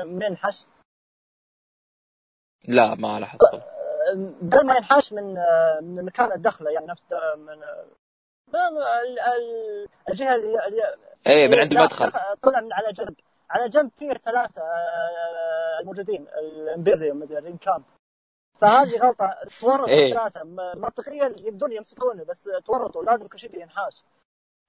[0.05, 0.65] من انحش؟
[2.67, 3.63] لا ما لاحظت
[4.41, 7.85] بدل ما ينحاش من آه، من مكان الدخلة يعني نفس آه، من آه،
[8.47, 10.95] من ال- ال- الجهة اللي اللي-
[11.27, 12.09] إيه من عند لا، المدخل.
[12.09, 13.15] دخل- طلع من على جنب.
[13.49, 17.83] على جنب فيه ثلاثة آه، الموجودين الإمبيريوم مدري كامب
[18.61, 19.35] فهذه غلطة.
[19.61, 20.07] تورطوا إيه.
[20.13, 23.03] الثلاثه م- منطقيا يبدون يمسكونه بس تورطوا.
[23.03, 24.03] لازم كوشيدا ينحاش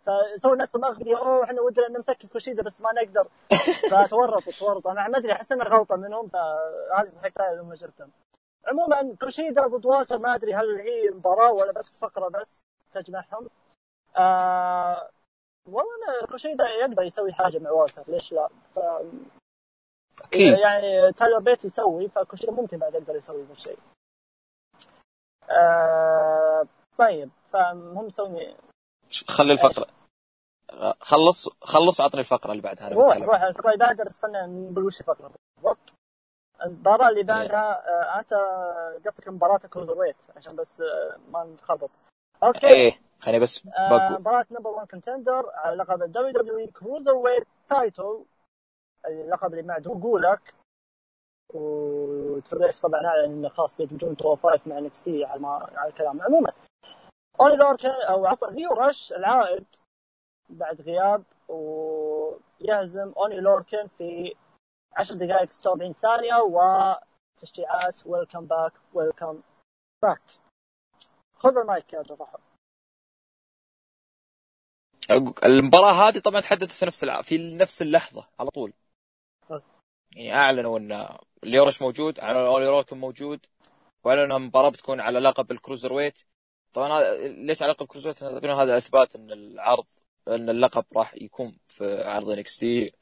[0.07, 3.29] فسووا نفسهم اغبياء أوه إحنا ودنا نمسك كوشيدا بس ما نقدر.
[3.91, 4.93] فتورطوا تورطوا.
[4.93, 8.11] أنا ما أدري أحس إنها غلطة منهم فهذه الحكاية اللي هم شفتهم
[8.67, 12.61] عموما كوشيدا ضد والتر ما أدري هل هي مباراة ولا بس فقرة بس
[12.93, 13.49] تجمعهم.
[14.17, 15.09] آه
[15.67, 18.49] والله كوشيدا يقدر يسوي حاجة مع والتر ليش لا.
[20.25, 20.59] أكيد.
[20.59, 23.79] يعني تايلر بيت يسوي فكوشيدا ممكن بعد يقدر يسوي ذا الشيء.
[25.51, 26.67] آه
[26.99, 28.57] طيب فهم مسوي
[29.29, 29.87] خلي الفقرة.
[31.01, 35.01] خلص خلص وعطني الفقرة اللي بعدها روح روح الفقره اللي بعدها بس خلينا نقول وش
[35.01, 35.33] الفقرة.
[35.57, 35.93] بالضبط
[36.65, 38.35] المباراة اللي بعدها آه أنت
[39.07, 41.91] قصدك مباراة cruiserweight عشان بس آه ما نخربط.
[42.43, 42.67] okay.
[42.67, 48.25] إيه خليني بس آه بقول مباراة number 1 contender على لقب ال WWE cruiserweight title
[49.07, 50.55] اللقب اللي مع درو جولك
[51.55, 56.53] وتريش طبعا اعلن انه خلاص بيدمجون تو 5 مع NXT على ما على الكلام عموما
[57.41, 59.67] اوني أو عفوا ليو رش العائد
[60.51, 64.35] بعد غياب ويهزم أوني لوركن في
[64.93, 69.43] 10 دقائق 46 ثانية وتشجيعات welcome back welcome
[70.03, 70.23] back
[71.35, 72.39] خذ المايك يا جرحة
[75.45, 77.05] المباراة هذه طبعا تحددت في نفس.
[77.05, 78.73] في نفس اللحظة على طول.
[80.19, 81.09] يعني أعلنوا إن
[81.43, 83.47] ليو رش موجود أعلنوا أوني لوركن موجود
[84.05, 86.19] وأعلنوا انها مباراه بتكون على لقب ال cruiserweight.
[86.73, 89.87] طبعا ليش على لقب ال cruiserweight؟ هذا إثبات إن العرض
[90.29, 92.93] إن اللقب راح يكون في عرض NXT.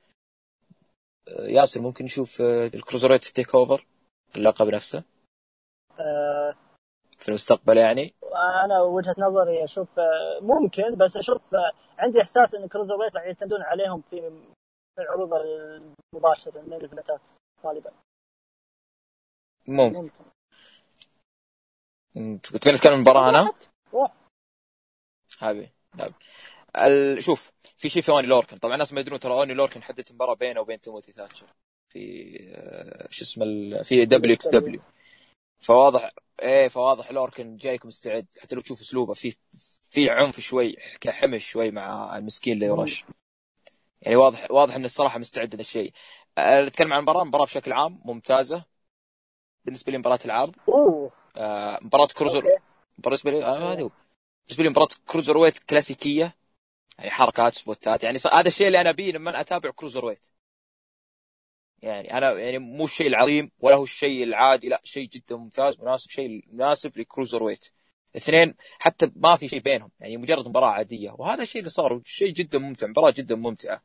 [1.39, 3.87] ياسر ممكن نشوف آه، ال cruiserweight في TakeOver
[4.37, 5.03] اللقب نفسه؟
[6.01, 6.55] آه
[7.19, 8.15] في المستقبل يعني؟
[8.65, 13.63] أنا وجهة نظري أشوف آه، ممكن بس أشوف آه، عندي إحساس إن cruiserweight راح يعتمدون
[13.63, 14.31] عليهم في
[14.99, 15.31] العروض
[16.15, 17.21] المباشرة من الايفنتات
[17.65, 17.93] غالبا.
[19.67, 20.11] ممكن.
[22.43, 23.53] تبي نتكلم عن المباراه أنا؟
[23.93, 24.13] روح
[25.39, 27.21] حبيبي حبيبي.
[27.21, 28.57] شوف في شيء في أوني لوركن.
[28.57, 31.47] طبعا الناس ما يدرون ترى أوني لوركن حدت مباراة بينه وبين تيموثي ثاتشر
[31.93, 33.85] في آه، شو اسمه ال...
[33.85, 34.81] في دبليو إكس دبليو
[35.61, 36.11] فواضح
[36.43, 38.27] إيه فواضح لوركن جايك مستعد.
[38.41, 39.37] حتى لو تشوف أسلوبه في
[39.89, 43.05] في عنف شوي كحمش شوي مع المسكين ليو رش.
[44.03, 45.93] يعني واضح واضح انه الصراحة مستعد لهذا الشيء.
[46.39, 48.65] أه، نتكلم عن المباراه المباراه بشكل عام ممتازة
[49.65, 50.57] بالنسبة لي مباراة العرض.
[50.69, 51.13] أوه.
[51.37, 52.59] آه، مباراة cruiser.
[52.99, 53.91] بالنسبة لي آه، هذا هو
[54.47, 56.37] بالنسبة لي مباراة cruiserweight كلاسيكية
[56.99, 58.05] يعني حركات سبوتات.
[58.05, 60.27] يعني هذا الشيء اللي أنا أبيه لما أتابع cruiserweight.
[61.83, 66.11] يعني أنا يعني مو الشيء العظيم ولا هو الشيء العادي لا شيء جدا ممتاز مناسب
[66.11, 67.73] شيء مناسب ل cruiserweight.
[68.17, 71.11] اثنين حتى ما في شيء بينهم يعني مجرد مباراة عادية.
[71.11, 73.83] وهذا الشيء اللي صار شيء جدا ممتع مباراة جدا ممتعة.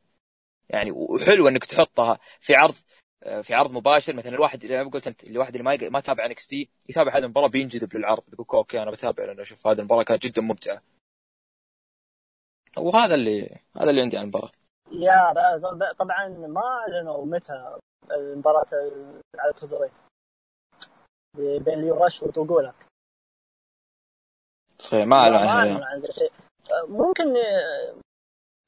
[0.68, 2.74] يعني وحلو إنك تحطها في عرض
[3.22, 4.14] آه، في عرض مباشر.
[4.14, 7.96] مثلا الواحد ما قلت أنت الواحد اللي ما ما تابع NXT يتابع هذه المباراة بينجذب
[7.96, 8.22] للعرض.
[8.32, 10.82] يقول okay أنا بتابع لأن أشوف هذه المباراة كانت جدا ممتعة.
[12.78, 14.50] وهذا اللي هذا اللي عندي عن المباراة.
[14.92, 15.32] yeah
[15.98, 17.78] طبعا ما أعلنوا متى
[18.10, 18.66] المباراة
[19.38, 19.92] على ال cruiserweight
[21.62, 22.91] بين ليو رش ودرو جولك
[24.82, 26.00] صحيح ما أعلن عنها
[26.88, 27.32] ممكن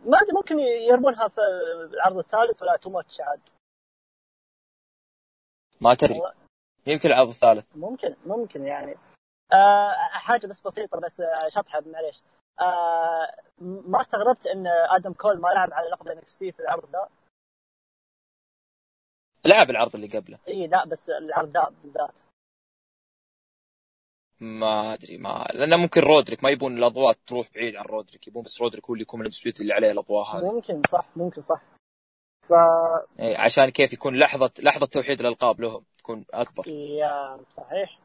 [0.00, 1.40] ما أدري ممكن يرمونها في
[1.94, 3.40] العرض الثالث ولا too much عاد.
[5.80, 6.20] ما تدري.
[6.86, 7.76] يمكن العرض الثالث.
[7.76, 8.96] ممكن ممكن يعني.
[9.52, 12.22] آه حاجة بس بسيطة بس شطحة معليش.
[12.60, 17.08] آه ما استغربت إن آدم كول ما لعب على لقب NXT في العرض ذا.
[19.44, 20.38] لعب العرض اللي قبله.
[20.48, 22.18] إي لا بس العرض ذا بالذات.
[24.44, 28.62] ما أدري ما لأنه ممكن رودريك ما يبون الأضواء تروح بعيد عن رودريك يبون بس
[28.62, 29.28] رودريك هو اللي يكون
[29.60, 30.44] اللي عليه الأضواء هذه.
[30.54, 31.62] ممكن صح ممكن صح.
[32.48, 32.52] ف
[33.20, 36.68] إيه، عشان كيف يكون لحظة لحظة توحيد الألقاب لهم تكون أكبر.
[36.68, 37.98] yeah صحيح.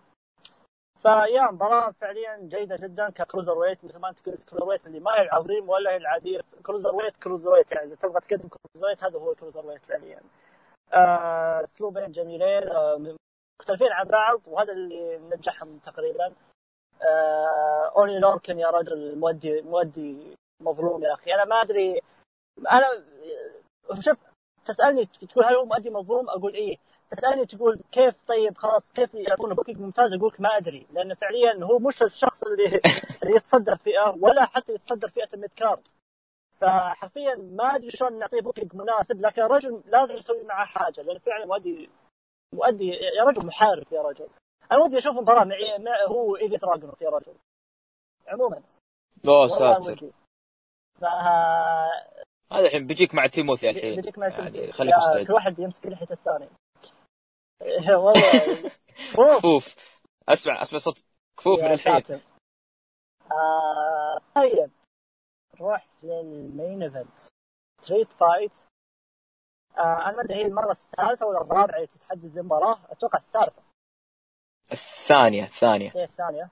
[1.01, 5.11] ف yeah مباراة فعليا جيدة جدا ك cruiserweight مثل ما أنت قلت cruiserweight اللي ما
[5.11, 6.39] هي العظيم ولا هي العادية.
[6.63, 10.19] cruiserweight cruiserweight يعني إذا تبغى تقدم cruiserweight هذا هو cruiserweight فعليا.
[10.93, 13.15] آه، اسلوبين جميلين آه،
[13.59, 16.33] مختلفين عن بعض وهذا اللي نجحهم تقريبا.
[17.01, 21.33] آه، أوني لوركن يا رجل مؤدي مؤدي مظلوم يا أخي.
[21.33, 22.01] أنا ما أدري
[22.71, 22.87] أنا
[23.99, 24.17] شوف
[24.65, 26.77] تسألني تقول هل هو مؤدي مظلوم؟ أقول إيه.
[27.09, 31.79] تسألني تقول كيف طيب خلاص كيف يعطونه booking ممتاز؟ أقول ما أدري لأن فعليا هو
[31.79, 32.65] مش الشخص اللي
[33.23, 35.87] اللي يتصدر فئة ولا حتى يتصدر فئة ال mid card
[36.61, 41.45] فحرفيا ما أدري شلون نعطيه booking مناسب لكن الرجل لازم يسوي معاه حاجة لأن فعلا
[41.45, 41.89] مؤدي
[42.53, 44.27] مؤدي يا رجل محارب يا رجل.
[44.71, 47.35] أنا ودي أشوف مباراه مع, مع إيليا دراجنوف يا رجل.
[48.27, 48.61] عموما.
[49.23, 50.11] لا ساتر
[52.51, 53.95] هذا الحين بيجيك مع تيموثي الحين.
[53.95, 55.27] بيجيك مع يعني خليك يا مستعد.
[55.27, 56.49] كل واحد يمسك لحيه الثاني
[57.61, 58.21] إيه والله.
[59.37, 59.75] كفوف.
[60.29, 61.03] أسمع أسمع صوت
[61.37, 62.21] كفوف من الحين.
[63.31, 64.71] آه طيب.
[65.55, 67.19] نروح لل main event.
[67.81, 68.78] street fight آه
[69.77, 72.79] أنا ما أدري هي المرة الثالثة ولا الرابعة اللي تتحدد المباراة.
[72.89, 73.61] أتوقع الثالثة.
[74.71, 75.91] الثانية الثانية.
[75.95, 76.49] هي الثانية.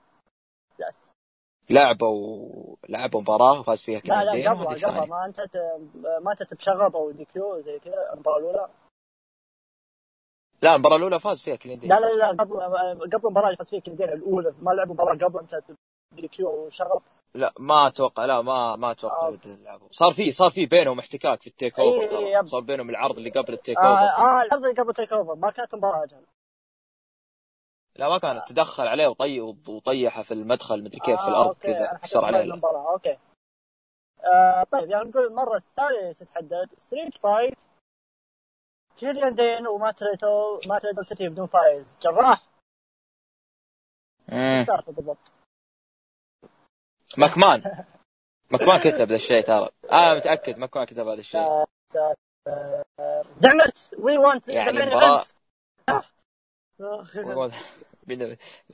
[0.78, 5.08] لا لعبوا لعبوا مباراه وفاز فيها لا لا كندين قبل قبل.
[5.08, 5.80] ما انتهت-
[6.22, 8.68] ما انتهت بشغب أو DQ زي كذا المباراة الأولى.
[10.62, 12.60] لا المباراة الأولى فاز فيها كندين لا لا لا قبل
[13.12, 14.54] قبل المباراة اللي فاز فيها كندين الأولى.
[14.62, 15.62] ما لعبوا مباراة قبل انتهت
[16.12, 17.02] DQ أو شغب.
[17.34, 19.38] لا ما أتوقع لا ما ما أتوقع آه.
[19.46, 22.08] يلعبوا صار في صار في بينهم احتكاك في ال TakeOver إيه،
[22.38, 22.46] ترى.
[22.46, 24.22] صار بينهم العرض اللي قبل ال Take آه, Over.
[24.22, 26.26] آه العرض اللي قبل TakeOver ما كانت مباراة أجل.
[27.96, 31.60] لا ما كانت تدخل عليه وطي وطيحه في المدخل مدري كيف في آه، الأرض أوكي،
[31.72, 32.40] كذا كسر عليه.
[32.40, 33.18] المباراة أوكي.
[34.24, 37.54] آه طيب يعني نقول المرة الثانية تتحدد street fight
[38.96, 41.98] كيليان دين ومات ريدل مات ريدل تنتهي بدون فايز.
[42.02, 42.42] جراح.
[44.66, 45.32] تعرف بالضبط؟
[47.16, 47.84] مكمان
[48.50, 49.68] مكمان كتب ذا الشيء ترى.
[49.92, 51.64] أنا متأكد مكمان كتب هذا الشيء.
[53.40, 55.26] دعمت وي وانت يعني المباراة-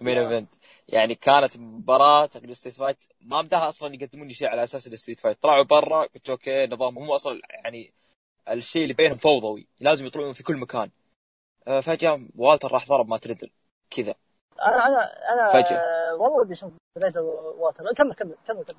[0.01, 0.55] مين ايفنت
[0.89, 5.21] يعني كانت مباراة تقريبا ستريت فايت ما بدها أصلا يقدمون لي شيء على أساس الستريت
[5.21, 7.93] فايت طلعوا برا قلت أوكي نظام هم أصلا يعني
[8.49, 9.67] الشيء اللي بينهم فوضوي.
[9.81, 10.91] لازم يطلعون في كل مكان.
[11.69, 13.51] آه، فجأة والتر راح ضرب مات ريدل
[13.91, 14.15] كذا.
[14.63, 16.15] أنا أنا أنا فجأة.
[16.15, 16.73] والله ودي أشوف
[17.05, 18.77] ريدل والتر كمل كمل كمل كمل.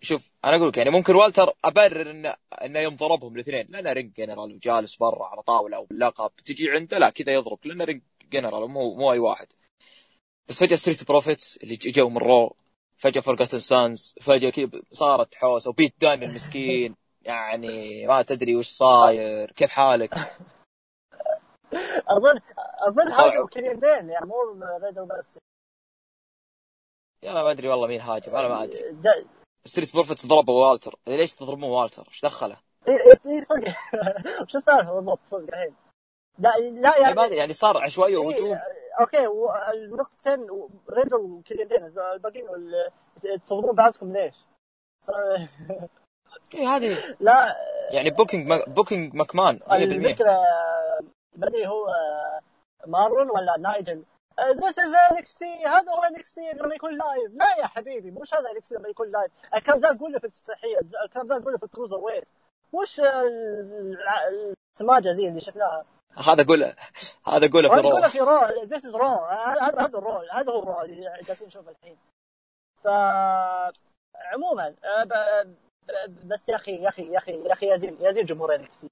[0.00, 4.12] شوف أنا أقول لك يعني ممكن والتر أبرر انه إنه يوم ضربهم الاثنين لأنه Ring
[4.12, 7.58] General وجالس برا على طاولة أو لقب تجي عنده لا كذا يضرب.
[7.64, 8.02] لأنه Ring
[8.32, 9.46] General مو مو أي واحد.
[10.48, 12.56] بس فجأة Street Profits اللي جو من Raw.
[12.96, 19.50] فجأة Forgotten Sons فجأة كذا صارت حوسة وبيت دان المسكين يعني ما تدري وش صاير.
[19.52, 20.14] كيف حالك؟
[22.08, 22.40] اظن
[22.88, 23.26] أظن طبعاً.
[23.26, 24.34] هاجم دين يعني مو
[24.82, 25.38] ريدل بس
[27.22, 28.94] يا ما أدري والله مين هاجم أنا ما أدري.
[29.64, 32.56] Street Profits ضربوا والتر ليش تضربون والتر إيش دخله؟
[32.88, 33.68] إيه، صدق.
[34.42, 35.74] وش السالفه بالضبط؟ صدق الحين.
[36.38, 38.48] لا لا يعني يعني ما أدري يعني صار عشوائيه وهجوم.
[38.48, 38.62] إيه،
[39.00, 40.46] أوكي والنقطتين
[40.90, 42.46] ريدل وكيليان دين الباقيين
[43.46, 44.34] تضربون بعضكم ليش؟
[46.54, 47.56] هذه لا.
[47.92, 50.38] يعني booking booking مكمان 100% المشكلة
[51.36, 51.86] ادري هو
[52.86, 54.04] مارو ولا نايجل
[54.40, 58.72] this is NXT هذا هو NXT لما يكون live لا يا حبيبي مش هذا NXT
[58.72, 62.24] لما يكون live الكلام ذا نقوله في الافتتاحيه الكلام ذا نقوله في ال cruiserweight
[62.72, 63.98] وش ال-
[64.74, 65.84] السماجة ذي اللي شفناها؟
[66.28, 66.74] هذا قوله
[67.26, 70.12] هذا قوله في وأنا Raw أقول في Raw this is Raw هذا هذا ال Raw
[70.32, 71.98] هذا هو ال Raw اللي جالسين نشوفه الحين.
[72.84, 72.86] ف
[74.16, 75.56] عموما آه، ب-
[76.28, 78.88] بس يا أخي يا أخي يا أخي يا أخي يزين يزين جمهور NXT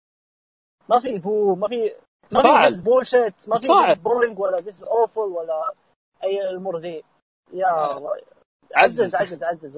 [0.89, 1.95] ما في boo ما في
[2.31, 2.73] تفاعل.
[2.73, 3.59] this bullshit ما
[3.95, 5.73] في boring ولا this awful ولا
[6.25, 7.05] أي الأمور ذي.
[7.53, 8.17] يا آه.
[8.77, 9.15] عزز.
[9.17, 9.77] عزز عزز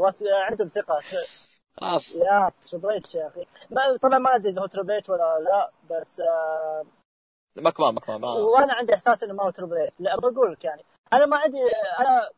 [0.50, 1.00] عندهم ثقة.
[1.80, 2.16] خلاص.
[2.16, 3.46] يا Triple H يا أخي.
[3.70, 6.84] ما- طبعا ما أدري إذا هو Triple H ولا لا بس آه
[7.56, 10.84] مكمان مكمان ما وأنا عندي إحساس إنه ما هو Triple H لا بقول لك يعني
[11.12, 11.58] أنا ما عندي
[12.00, 12.30] أنا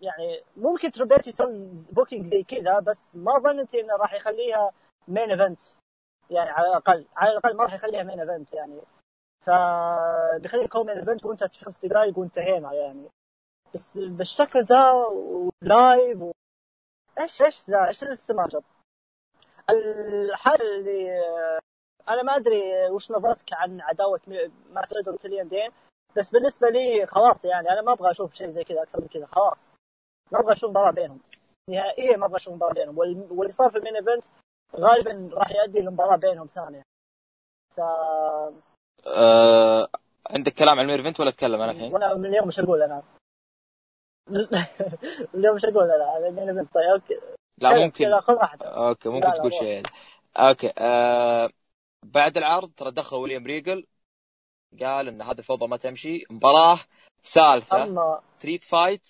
[0.00, 4.70] يعني ممكن Triple H يسوي booking زي كذا بس ما ظننت إنه راح يخليها
[5.08, 5.62] main event
[6.30, 8.80] يعني على الأقل على الأقل ما راح يخليها main event يعني.
[9.46, 9.50] ف
[10.42, 13.08] بيخليك هو main event وانتهى في خمس دقائق وانتهينا يعني.
[13.74, 16.32] بس بالشكل ذا و live و...
[17.20, 18.62] إيش إيش ذا؟ إيش السماجه
[19.70, 21.20] الحاجة اللي
[22.08, 24.20] أنا ما أدري وش نظرتك عن عداوة
[24.70, 25.70] مات ريدل وكليان دين
[26.16, 27.70] بس بالنسبة لي خلاص يعني.
[27.70, 29.64] أنا ما أبغى أشوف شيء زي كذا أكثر من كذا خلاص.
[30.32, 31.20] ما أبغى أشوف مباراة بينهم.
[31.70, 32.98] نهائيا ما أبغى أشوف مباراة بينهم.
[32.98, 34.24] وال- واللي صار في ال main event
[34.76, 36.82] غالبا راح يؤدي لمباراة بينهم ثانية
[37.76, 37.80] ف
[39.06, 39.88] آه
[40.30, 42.82] عندك كلام عن ال main event ولا أتكلم أنا الحين؟ وأنا من اليوم مش أقول
[42.82, 43.02] أنا؟
[45.34, 47.20] اليوم مش أقول أنا؟ event طيب أوكي.
[47.58, 48.06] لا ممكن.
[48.62, 49.52] أوكي ممكن تقول.
[49.52, 49.82] شيء.
[50.36, 51.50] أوكي آه
[52.02, 53.86] بعد العرض ترى دخل ويليام ريجل
[54.80, 56.24] قال إن هذه الفوضى ما تمشي.
[56.30, 56.78] مباراة
[57.24, 57.82] ثالثة.
[57.82, 59.08] اما street fight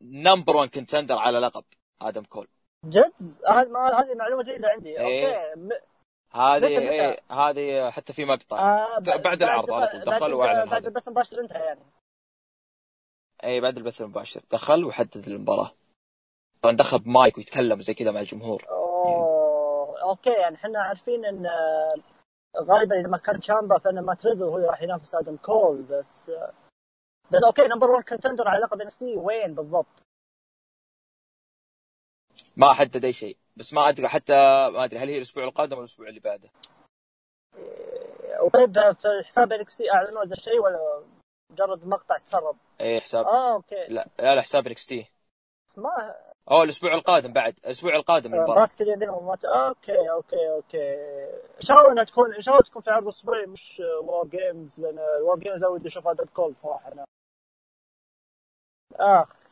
[0.00, 1.64] number 1 contender على لقب
[2.02, 2.48] آدم كول.
[2.88, 3.12] جد؟
[3.48, 4.98] هذه معلومة جيدة عندي.
[5.00, 5.36] إيه.
[5.54, 5.78] أوكي.
[6.32, 8.58] هذه؟ إيه هذه حتى في مقطع.
[8.58, 10.04] آه بعد العرض على طول.
[10.04, 10.86] بعد- دخل وأعلن بعد.
[10.86, 11.80] البث المباشر انتهى يعني.
[13.44, 14.40] اي بعد البث المباشر.
[14.50, 15.70] دخل وحدد المباراة.
[16.62, 18.62] طبعا دخل بمايك ويتكلم زي كذا مع الجمهور.
[18.68, 20.30] أوه أوكي.
[20.32, 21.94] يعني إحنا عارفين إن آه،
[22.58, 26.52] غالبا إذا ما كان تشامبا فإن مات ريدل هو راح ينافس آدم كول بس آه،
[27.30, 30.02] بس أوكي number 1 contender على لقب ان وين بالضبط؟
[32.56, 33.36] ما حدد اي شيء.
[33.56, 34.36] بس ما أدري حتى
[34.70, 36.50] ما أدري هل هي الأسبوع القادم ولا الأسبوع اللي بعده؟
[38.40, 41.04] وطيب في حساب NXT أعلنوا هذا الشيء ولا
[41.52, 43.26] مجرد مقطع تسرب؟ اي حساب.
[43.26, 43.86] آه okay.
[43.88, 45.06] لا لا, لا حساب NXT.
[45.76, 46.14] ما
[46.50, 47.58] أوه الأسبوع القادم بعد.
[47.64, 48.68] الأسبوع القادم المباراة.
[48.78, 49.44] كليان دين ومات...
[49.44, 50.94] okay okay okay.
[51.56, 54.80] إن شاء الله إنها تكون إن شاء الله تكون في عرض أسبوعي مش War Games
[54.80, 56.92] لأن ال War Games ودي اشوفها ديد كولد صراحة.
[56.92, 57.04] أنا
[58.96, 59.44] آخ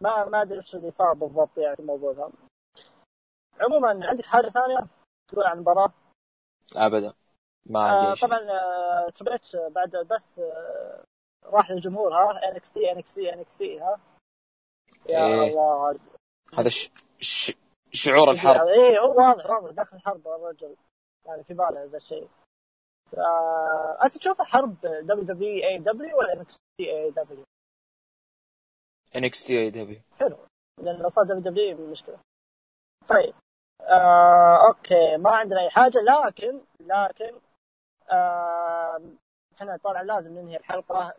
[0.00, 2.30] ما ما أدري وش اللي صار بالضبط يعني في الموضوع ذا
[3.60, 4.86] عموما عندك حاجة ثانية؟
[5.28, 5.92] تقول عن المباراة؟
[6.76, 7.14] ابدا.
[7.66, 11.04] ما آه عندي شيء طبعا آه بعد البث آه
[11.44, 14.00] راح للجمهور ها؟ NXT NXT NXT ها؟
[15.08, 15.50] يا إيه.
[15.50, 15.98] الله.
[16.54, 16.90] هذا ش...
[17.20, 17.52] ش...
[17.92, 18.66] شعور الحرب.
[18.66, 19.70] اي هو واضح واضح.
[19.70, 20.76] داخل حرب الرجل
[21.26, 22.28] يعني في باله هذا الشيء.
[23.10, 23.14] ف...
[24.04, 27.44] أنت تشوف حرب دبليو دبليو اي دبليو ولا NXT AEW؟
[29.16, 30.36] NXT AEW حلو.
[30.82, 32.18] لأن لو صار WWE مشكلة.
[33.08, 33.34] طيب.
[33.80, 37.40] آه، okay ما عندنا أي حاجة لكن لكن
[38.10, 39.00] آه،
[39.56, 41.14] إحنا طبعا لازم ننهي الحلقة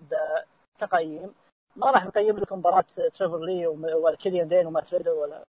[0.76, 1.36] بتقييم
[1.76, 2.82] ما راح نقيم لكم مباراة
[3.14, 5.44] تريفر لي وم- ولا كيليان دين ريدل ولا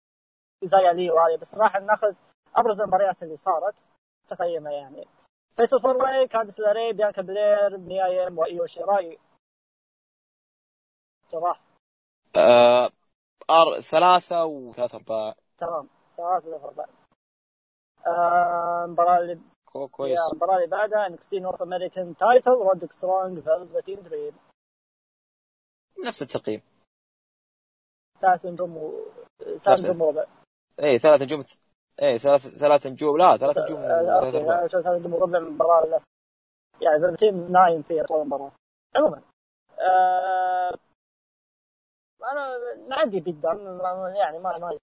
[0.64, 2.14] زايا لي وهذه بس راح ناخذ
[2.56, 3.76] أبرز المباريات اللي صارت
[4.28, 5.08] تقييمها يعني.
[5.58, 9.20] fatal four way كاندس لاري بيانكا بلير ميا يم وايو شيراي
[11.32, 11.62] جراح
[12.38, 12.90] آه...
[13.50, 13.82] أر...
[13.82, 15.88] ثلاثة وثلاثة أرباع تمام
[16.18, 16.88] ثلاثة ثلاثة أربعة.
[18.08, 20.20] آه، المباراة اللي كو- كويس.
[20.20, 24.34] yeah المباراة اللي بعدها NXT North American title رودريك سترونج فلفتين دريم
[26.06, 26.62] نفس التقييم.
[28.22, 28.92] ثلاث نجوم و...
[29.62, 30.26] ثلاث نجوم وربع.
[30.84, 31.44] اي ثلاث نجوم
[32.02, 35.86] اي ثلاث ثلاث نجوم لا ثلاث نجوم آه، أنا شفت ثلاث نجوم وربع من المباراة
[35.86, 36.06] للأسف.
[36.82, 38.52] يعني فلفتين نايم فيها طول المباراة
[38.96, 39.22] عموما
[39.80, 40.78] آه...
[42.32, 43.80] أنا نعدي بالدم
[44.16, 44.78] يعني ما ما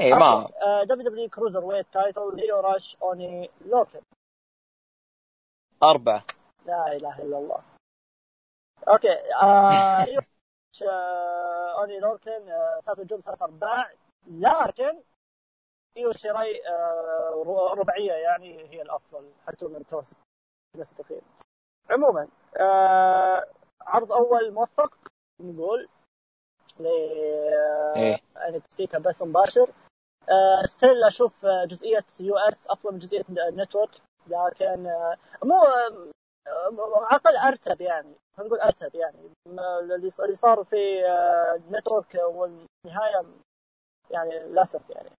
[0.00, 0.48] اي ما
[0.84, 4.00] WWE cruiserweight title ليو راش أوني لوكن.
[5.82, 6.24] أربعة.
[6.66, 7.62] لا إله إلا الله.
[8.88, 10.20] okay آه ليو
[10.74, 13.92] راش، آه أوني لوكن آه ثلاث نجوم ثلاث ارباع
[14.26, 15.02] لكن
[15.96, 19.32] ايو شيراي آه رباعيه يعني هي الأفضل.
[19.46, 21.22] حتى من نفس التقييم
[21.90, 22.28] عموما
[22.60, 23.46] آه
[23.80, 24.94] عرض أول موفق
[25.40, 25.88] نقول
[26.80, 26.86] ل
[27.96, 28.16] إيه.
[28.36, 29.68] NXT كبث مباشر.
[29.68, 29.83] آه
[30.64, 33.90] still أشوف آه، جزئية US افضل من جزئية Network
[34.26, 39.30] لكن آه مو آه، عقل أرتب يعني خلينا نقول أرتب يعني.
[40.24, 43.26] اللي صار في آه، Network والنهاية
[44.10, 45.10] يعني للأسف يعني.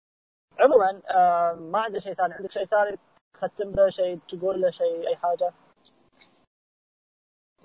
[0.60, 2.34] عموما آه، ما عندي شيء ثاني.
[2.34, 2.98] عندك شيء ثاني
[3.34, 5.54] تختم به شيء تقول له شيء أي حاجة؟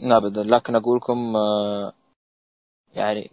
[0.03, 0.43] ابدا.
[0.43, 1.93] لكن أقول لكم آه،
[2.97, 3.31] يعني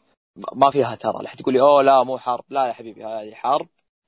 [0.54, 1.24] ما فيها ترى.
[1.24, 2.44] لا تقول لي أوه لا مو حرب.
[2.50, 3.68] لا يا حبيبي هذه حرب.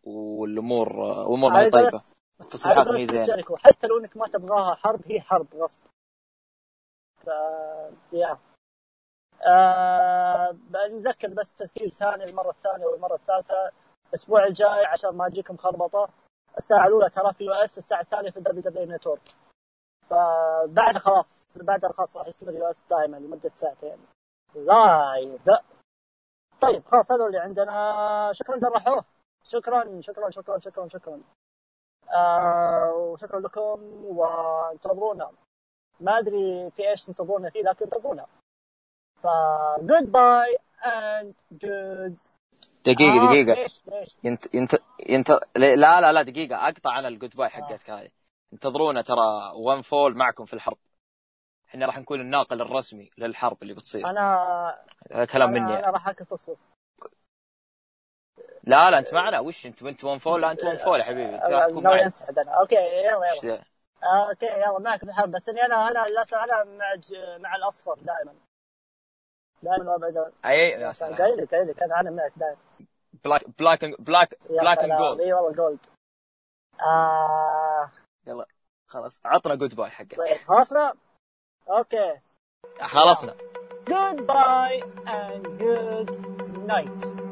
[0.10, 2.02] والامور آه، الأمور ما هي طيبه
[2.42, 3.44] التصريحات ما هي زينة.
[3.58, 5.80] حتى لو إنك ما تبغاها حرب هي حرب غصب.
[7.18, 7.28] ف
[8.14, 8.38] yeah.
[9.48, 10.58] آه
[10.92, 13.72] نذكر بس تذكير ثاني المره الثانية والمرة الثالثة.
[14.10, 16.10] الأسبوع الجاي عشان ما تجيكم خربطة.
[16.58, 19.30] الساعة الأولى ترى في US الساعة الثانية في WWE Network.
[20.10, 23.98] فبعد خلاص بعد خلاص راح يستمر US دائما لمدة ساعتين.
[24.56, 25.42] live
[26.62, 28.32] طيب خلاص هذا اللي عندنا.
[28.34, 29.06] شكرا درحوه
[29.44, 31.22] شكرا شكرا شكرا شكرا شكرا.
[32.16, 35.32] آه وشكرا لكم وانتظرونا.
[36.00, 38.26] ما أدري في إيش تنتظرونا فيه لكن انتظرونا.
[39.24, 39.28] ف
[39.80, 42.18] goodbye and good
[42.86, 43.62] دقيقه دقيقة.
[43.62, 44.76] ليش ليش ينت ينت
[45.10, 46.68] ينت لا لا لا دقيقة.
[46.68, 48.10] أقطع أنا ال goodbye حقتك هذه.
[48.54, 50.78] انتظرونا ترى One Fall معكم في الحرب.
[51.70, 54.10] إحنا راح نكون الناقل الرسمي للحرب اللي بتصير.
[54.10, 54.38] أنا
[55.12, 55.80] هذا كلام أنا, مني.
[55.80, 56.58] أنا راح أكل فصفص
[58.70, 59.40] لا لا انت معنا.
[59.40, 61.36] وش انت؟ انت One Fall لا انت One Fall يا حبيبي.
[61.36, 62.04] انت راح تكون معي.
[62.04, 62.52] انسحب أنا.
[62.52, 63.64] okay يلا يلا؟
[64.04, 66.96] آه، okay يلا معك بالحرب بس إني أنا أنا للاسف أنا مع
[67.38, 68.34] مع الأصفر دائما.
[69.64, 71.16] دائما وابدا أي يا سلام.
[71.16, 72.58] قايل لك قايل لك أنا أنا معك دائما.
[73.26, 74.98] black black black black and.
[74.98, 75.80] gold اي والله gold
[76.82, 77.92] آه.
[78.28, 78.46] يلا
[78.88, 79.22] خلاص.
[79.26, 80.18] عطنا goodbye حقك.
[80.18, 80.94] طيب خلصنا؟
[81.70, 82.20] okay.
[82.82, 83.36] خلصنا.
[83.90, 86.10] Goodbye and good
[86.72, 87.29] night.